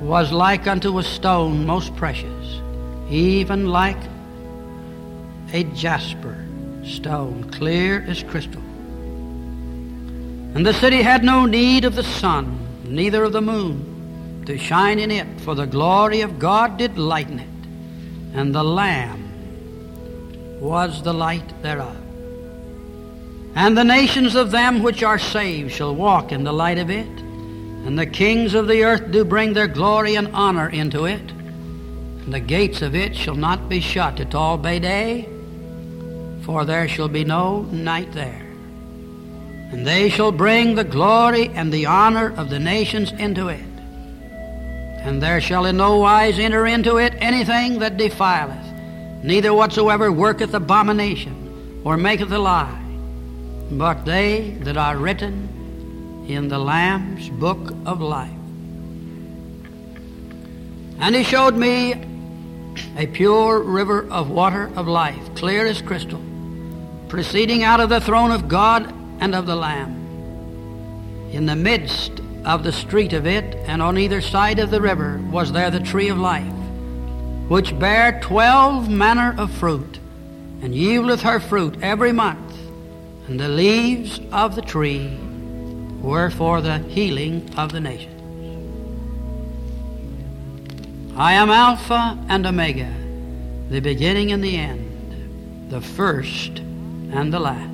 was 0.00 0.32
like 0.32 0.66
unto 0.66 0.98
a 0.98 1.02
stone 1.02 1.66
most 1.66 1.94
precious, 1.96 2.60
even 3.10 3.66
like 3.66 3.98
a 5.52 5.64
jasper 5.64 6.36
stone, 6.84 7.50
clear 7.50 8.04
as 8.08 8.22
crystal. 8.22 8.61
And 10.54 10.66
the 10.66 10.74
city 10.74 11.02
had 11.02 11.24
no 11.24 11.46
need 11.46 11.84
of 11.84 11.94
the 11.94 12.02
sun, 12.02 12.58
neither 12.84 13.24
of 13.24 13.32
the 13.32 13.40
moon, 13.40 14.44
to 14.46 14.58
shine 14.58 14.98
in 14.98 15.10
it, 15.10 15.40
for 15.40 15.54
the 15.54 15.66
glory 15.66 16.20
of 16.20 16.38
God 16.38 16.76
did 16.76 16.98
lighten 16.98 17.38
it, 17.38 17.48
and 18.34 18.54
the 18.54 18.62
Lamb 18.62 20.60
was 20.60 21.02
the 21.02 21.14
light 21.14 21.62
thereof. 21.62 21.96
And 23.54 23.76
the 23.76 23.84
nations 23.84 24.34
of 24.34 24.50
them 24.50 24.82
which 24.82 25.02
are 25.02 25.18
saved 25.18 25.72
shall 25.72 25.94
walk 25.94 26.32
in 26.32 26.44
the 26.44 26.52
light 26.52 26.78
of 26.78 26.90
it, 26.90 27.06
and 27.06 27.98
the 27.98 28.06
kings 28.06 28.54
of 28.54 28.68
the 28.68 28.84
earth 28.84 29.10
do 29.10 29.24
bring 29.24 29.54
their 29.54 29.66
glory 29.66 30.14
and 30.14 30.28
honor 30.28 30.68
into 30.68 31.06
it. 31.06 31.30
And 31.30 32.32
the 32.32 32.40
gates 32.40 32.82
of 32.82 32.94
it 32.94 33.16
shall 33.16 33.34
not 33.34 33.68
be 33.68 33.80
shut 33.80 34.20
at 34.20 34.34
all 34.34 34.56
by 34.56 34.78
day, 34.78 35.28
for 36.42 36.64
there 36.64 36.88
shall 36.88 37.08
be 37.08 37.24
no 37.24 37.62
night 37.62 38.12
there. 38.12 38.41
And 39.72 39.86
they 39.86 40.08
shall 40.08 40.30
bring 40.32 40.74
the 40.74 40.84
glory 40.84 41.48
and 41.48 41.72
the 41.72 41.86
honor 41.86 42.32
of 42.36 42.50
the 42.50 42.60
nations 42.60 43.10
into 43.12 43.48
it. 43.48 43.64
And 45.00 45.20
there 45.20 45.40
shall 45.40 45.66
in 45.66 45.76
no 45.78 45.96
wise 45.96 46.38
enter 46.38 46.66
into 46.66 46.98
it 46.98 47.14
anything 47.16 47.80
that 47.80 47.96
defileth, 47.96 49.24
neither 49.24 49.52
whatsoever 49.52 50.12
worketh 50.12 50.54
abomination, 50.54 51.80
or 51.84 51.96
maketh 51.96 52.30
a 52.30 52.38
lie 52.38 52.82
but 53.78 54.04
they 54.04 54.50
that 54.60 54.76
are 54.76 54.96
written 54.96 56.24
in 56.28 56.48
the 56.48 56.58
Lamb's 56.58 57.28
book 57.30 57.72
of 57.86 58.00
life. 58.00 58.30
And 61.00 61.14
he 61.14 61.24
showed 61.24 61.56
me 61.56 61.94
a 62.96 63.06
pure 63.06 63.60
river 63.60 64.06
of 64.10 64.30
water 64.30 64.70
of 64.76 64.86
life, 64.86 65.34
clear 65.34 65.66
as 65.66 65.80
crystal, 65.80 66.20
proceeding 67.08 67.64
out 67.64 67.80
of 67.80 67.88
the 67.88 68.00
throne 68.00 68.30
of 68.30 68.46
God 68.46 68.92
and 69.22 69.34
of 69.34 69.46
the 69.46 69.56
Lamb. 69.56 69.92
In 71.32 71.46
the 71.46 71.56
midst 71.56 72.20
of 72.44 72.64
the 72.64 72.72
street 72.72 73.12
of 73.12 73.26
it, 73.26 73.54
and 73.66 73.80
on 73.80 73.96
either 73.96 74.20
side 74.20 74.58
of 74.58 74.70
the 74.70 74.80
river, 74.80 75.20
was 75.30 75.52
there 75.52 75.70
the 75.70 75.80
tree 75.80 76.08
of 76.08 76.18
life, 76.18 76.52
which 77.48 77.78
bare 77.78 78.20
twelve 78.20 78.90
manner 78.90 79.34
of 79.38 79.50
fruit, 79.50 79.98
and 80.60 80.74
yieldeth 80.74 81.22
her 81.22 81.40
fruit 81.40 81.76
every 81.82 82.12
month 82.12 82.52
and 83.28 83.38
the 83.38 83.48
leaves 83.48 84.20
of 84.32 84.56
the 84.56 84.62
tree 84.62 85.16
were 86.00 86.28
for 86.28 86.60
the 86.60 86.78
healing 86.78 87.48
of 87.56 87.72
the 87.72 87.80
nations. 87.80 88.20
I 91.16 91.34
am 91.34 91.50
Alpha 91.50 92.18
and 92.28 92.44
Omega, 92.44 92.92
the 93.70 93.80
beginning 93.80 94.32
and 94.32 94.42
the 94.42 94.56
end, 94.56 95.70
the 95.70 95.80
first 95.80 96.58
and 96.58 97.32
the 97.32 97.40
last. 97.40 97.71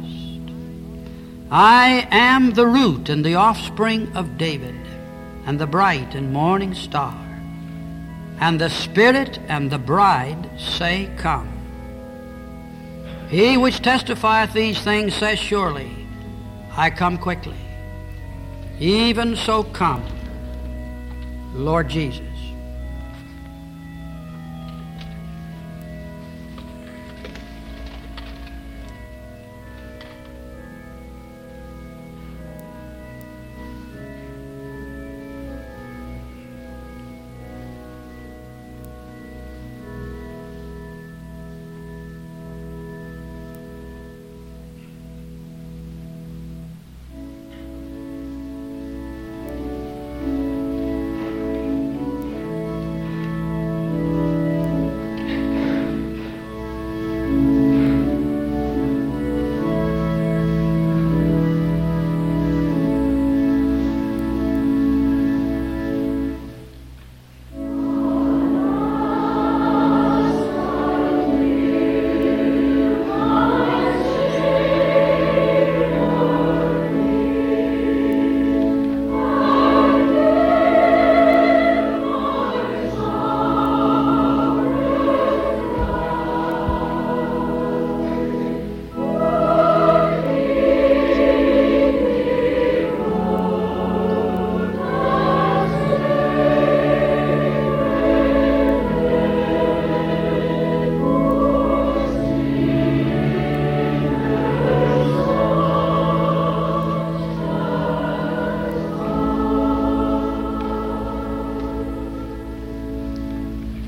I 1.51 2.07
am 2.11 2.53
the 2.53 2.67
root 2.67 3.09
and 3.09 3.25
the 3.25 3.37
offspring 3.37 4.15
of 4.15 4.37
David, 4.37 4.77
and 5.47 5.59
the 5.59 5.67
bright 5.67 6.15
and 6.15 6.31
morning 6.31 6.75
star. 6.75 7.15
And 8.39 8.61
the 8.61 8.69
Spirit 8.69 9.39
and 9.49 9.71
the 9.71 9.79
bride 9.79 10.51
say, 10.59 11.11
Come. 11.17 11.49
He 13.31 13.57
which 13.57 13.81
testifieth 13.81 14.53
these 14.53 14.81
things 14.81 15.15
says, 15.15 15.39
Surely, 15.39 15.91
I 16.77 16.91
come 16.91 17.17
quickly. 17.17 17.57
Even 18.79 19.35
so 19.35 19.65
come, 19.65 20.05
Lord 21.55 21.89
Jesus. 21.89 22.28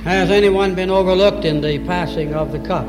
Has 0.05 0.31
anyone 0.31 0.75
been 0.75 0.91
overlooked 0.91 1.45
in 1.45 1.61
the 1.61 1.79
passing 1.81 2.35
of 2.35 2.53
the 2.53 2.59
cup? 2.59 2.87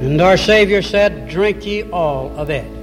And 0.00 0.20
our 0.20 0.36
Savior 0.36 0.82
said, 0.82 1.28
Drink 1.28 1.66
ye 1.66 1.82
all 1.90 2.28
of 2.38 2.48
it. 2.50 2.73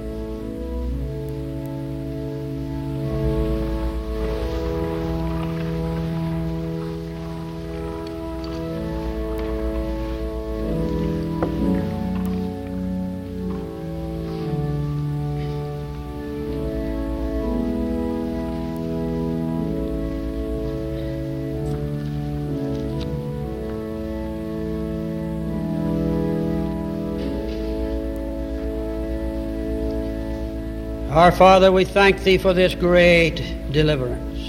Our 31.22 31.30
Father, 31.30 31.70
we 31.70 31.84
thank 31.84 32.24
Thee 32.24 32.36
for 32.36 32.52
this 32.52 32.74
great 32.74 33.36
deliverance. 33.70 34.40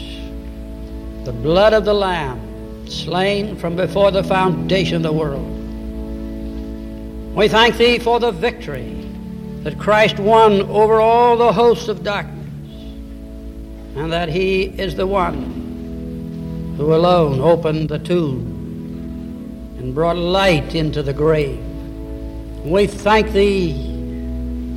The 1.23 1.31
blood 1.31 1.71
of 1.71 1.85
the 1.85 1.93
Lamb 1.93 2.89
slain 2.89 3.55
from 3.57 3.75
before 3.75 4.09
the 4.09 4.23
foundation 4.23 4.95
of 4.95 5.03
the 5.03 5.13
world. 5.13 5.45
We 7.35 7.47
thank 7.47 7.77
Thee 7.77 7.99
for 7.99 8.19
the 8.19 8.31
victory 8.31 9.07
that 9.61 9.77
Christ 9.77 10.17
won 10.17 10.61
over 10.61 10.99
all 10.99 11.37
the 11.37 11.53
hosts 11.53 11.89
of 11.89 12.03
darkness, 12.03 12.71
and 13.95 14.11
that 14.11 14.29
He 14.29 14.63
is 14.63 14.95
the 14.95 15.05
one 15.05 16.73
who 16.75 16.95
alone 16.95 17.39
opened 17.39 17.89
the 17.89 17.99
tomb 17.99 19.75
and 19.77 19.93
brought 19.93 20.17
light 20.17 20.73
into 20.73 21.03
the 21.03 21.13
grave. 21.13 21.63
We 22.65 22.87
thank 22.87 23.31
Thee 23.31 23.92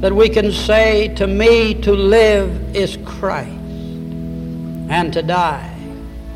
that 0.01 0.13
we 0.13 0.29
can 0.29 0.53
say, 0.53 1.09
To 1.15 1.27
me 1.27 1.75
to 1.83 1.93
live 1.93 2.77
is 2.77 2.99
Christ, 3.05 3.51
and 3.51 5.13
to 5.13 5.23
die 5.23 5.73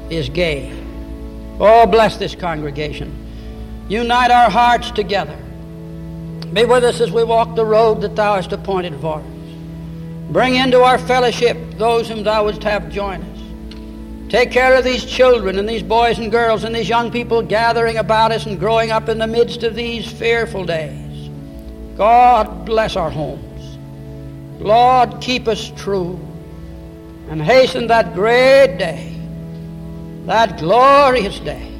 is 0.08 0.28
gain. 0.28 1.56
Oh, 1.60 1.86
bless 1.86 2.16
this 2.16 2.34
congregation. 2.34 3.14
Unite 3.88 4.30
our 4.30 4.50
hearts 4.50 4.90
together. 4.90 5.36
Be 6.52 6.64
with 6.64 6.84
us 6.84 7.00
as 7.00 7.12
we 7.12 7.22
walk 7.22 7.54
the 7.54 7.64
road 7.64 8.00
that 8.00 8.16
Thou 8.16 8.36
hast 8.36 8.52
appointed 8.52 8.98
for 9.00 9.18
us. 9.18 9.26
Bring 10.30 10.56
into 10.56 10.82
our 10.82 10.98
fellowship 10.98 11.58
those 11.76 12.08
whom 12.08 12.22
Thou 12.22 12.44
wouldst 12.44 12.62
have 12.62 12.90
join 12.90 13.20
us. 13.22 14.30
Take 14.30 14.52
care 14.52 14.74
of 14.74 14.84
these 14.84 15.04
children 15.04 15.58
and 15.58 15.68
these 15.68 15.82
boys 15.82 16.18
and 16.18 16.30
girls 16.30 16.64
and 16.64 16.74
these 16.74 16.88
young 16.88 17.10
people 17.10 17.42
gathering 17.42 17.96
about 17.96 18.30
us 18.30 18.46
and 18.46 18.58
growing 18.58 18.90
up 18.90 19.08
in 19.08 19.18
the 19.18 19.26
midst 19.26 19.64
of 19.64 19.74
these 19.74 20.10
fearful 20.10 20.64
days. 20.64 21.28
God 21.96 22.64
bless 22.64 22.96
our 22.96 23.10
home. 23.10 23.49
Lord, 24.60 25.20
keep 25.20 25.48
us 25.48 25.72
true 25.76 26.20
and 27.28 27.42
hasten 27.42 27.86
that 27.88 28.14
great 28.14 28.76
day, 28.78 29.16
that 30.26 30.58
glorious 30.58 31.38
day, 31.40 31.72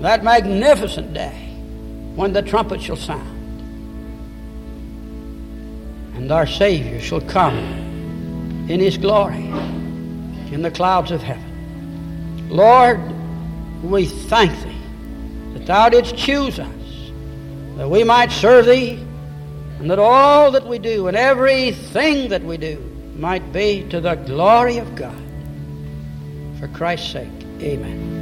that 0.00 0.22
magnificent 0.22 1.14
day 1.14 1.34
when 2.14 2.32
the 2.32 2.42
trumpet 2.42 2.80
shall 2.82 2.96
sound 2.96 3.36
and 6.16 6.32
our 6.32 6.46
Savior 6.46 6.98
shall 6.98 7.20
come 7.20 7.56
in 8.68 8.80
His 8.80 8.96
glory 8.96 9.44
in 10.50 10.62
the 10.62 10.70
clouds 10.70 11.10
of 11.10 11.22
heaven. 11.22 12.48
Lord, 12.48 13.00
we 13.82 14.06
thank 14.06 14.50
Thee 14.62 14.76
that 15.52 15.66
Thou 15.66 15.88
didst 15.90 16.16
choose 16.16 16.58
us 16.58 17.12
that 17.76 17.88
we 17.88 18.02
might 18.02 18.32
serve 18.32 18.66
Thee 18.66 19.05
and 19.78 19.90
that 19.90 19.98
all 19.98 20.50
that 20.52 20.66
we 20.66 20.78
do 20.78 21.06
and 21.08 21.16
everything 21.16 22.28
that 22.30 22.42
we 22.42 22.56
do 22.56 22.78
might 23.16 23.52
be 23.52 23.86
to 23.90 24.00
the 24.00 24.14
glory 24.14 24.78
of 24.78 24.94
God. 24.94 25.16
For 26.58 26.68
Christ's 26.68 27.12
sake, 27.12 27.28
amen. 27.60 28.16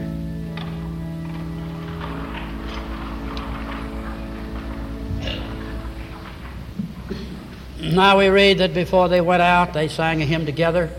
Now 7.80 8.18
we 8.18 8.28
read 8.28 8.58
that 8.58 8.74
before 8.74 9.08
they 9.08 9.20
went 9.20 9.42
out, 9.42 9.72
they 9.72 9.88
sang 9.88 10.22
a 10.22 10.24
hymn 10.24 10.46
together. 10.46 10.90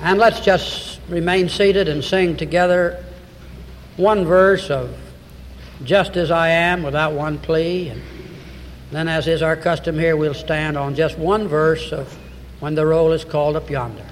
And 0.00 0.18
let's 0.18 0.40
just 0.40 1.00
remain 1.08 1.48
seated 1.48 1.88
and 1.88 2.04
sing 2.04 2.36
together 2.36 3.04
one 3.96 4.24
verse 4.24 4.70
of 4.70 4.96
just 5.84 6.16
as 6.16 6.30
I 6.30 6.48
am 6.48 6.82
without 6.82 7.12
one 7.12 7.38
plea. 7.38 7.88
And 7.88 8.02
then, 8.90 9.08
as 9.08 9.26
is 9.26 9.42
our 9.42 9.56
custom 9.56 9.98
here, 9.98 10.16
we'll 10.16 10.34
stand 10.34 10.76
on 10.76 10.94
just 10.94 11.18
one 11.18 11.48
verse 11.48 11.92
of 11.92 12.16
when 12.60 12.74
the 12.74 12.86
roll 12.86 13.12
is 13.12 13.24
called 13.24 13.56
up 13.56 13.70
yonder. 13.70 14.04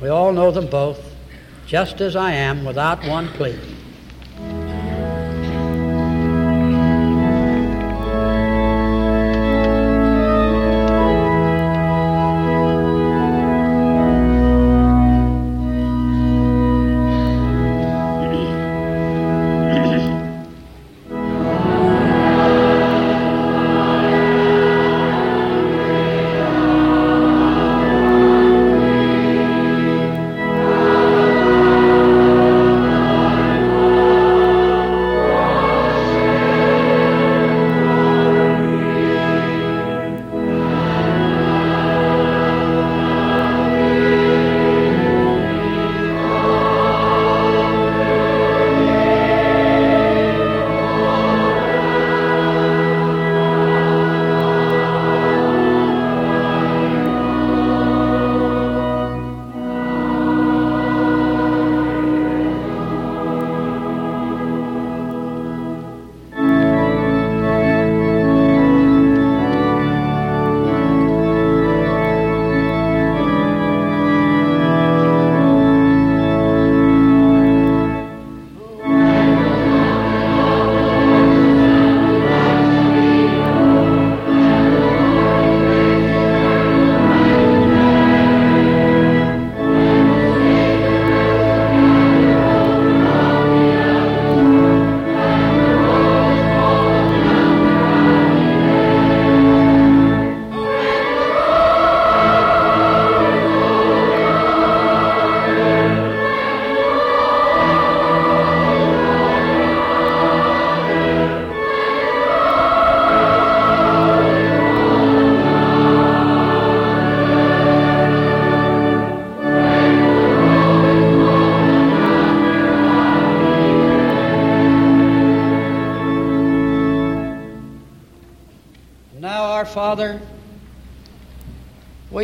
We 0.00 0.08
all 0.08 0.32
know 0.32 0.50
them 0.50 0.68
both. 0.68 1.06
Just 1.66 2.00
as 2.00 2.16
I 2.16 2.32
am 2.32 2.64
without 2.64 3.06
one 3.06 3.28
plea. 3.28 3.58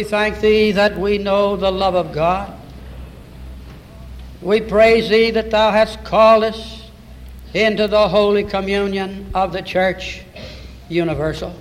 Thank 0.08 0.40
Thee 0.40 0.72
that 0.72 0.96
we 0.98 1.18
know 1.18 1.56
the 1.56 1.70
love 1.70 1.94
of 1.94 2.12
God. 2.12 2.52
We 4.40 4.60
praise 4.60 5.08
Thee 5.08 5.30
that 5.32 5.50
Thou 5.50 5.70
hast 5.72 6.04
called 6.04 6.44
us 6.44 6.90
into 7.54 7.88
the 7.88 8.08
holy 8.08 8.44
communion 8.44 9.30
of 9.34 9.52
the 9.52 9.62
church 9.62 10.22
universal. 10.88 11.54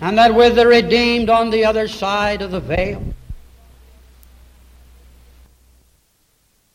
And 0.00 0.18
that 0.18 0.34
with 0.34 0.56
the 0.56 0.66
redeemed 0.66 1.30
on 1.30 1.50
the 1.50 1.64
other 1.64 1.86
side 1.86 2.42
of 2.42 2.50
the 2.50 2.60
veil, 2.60 3.13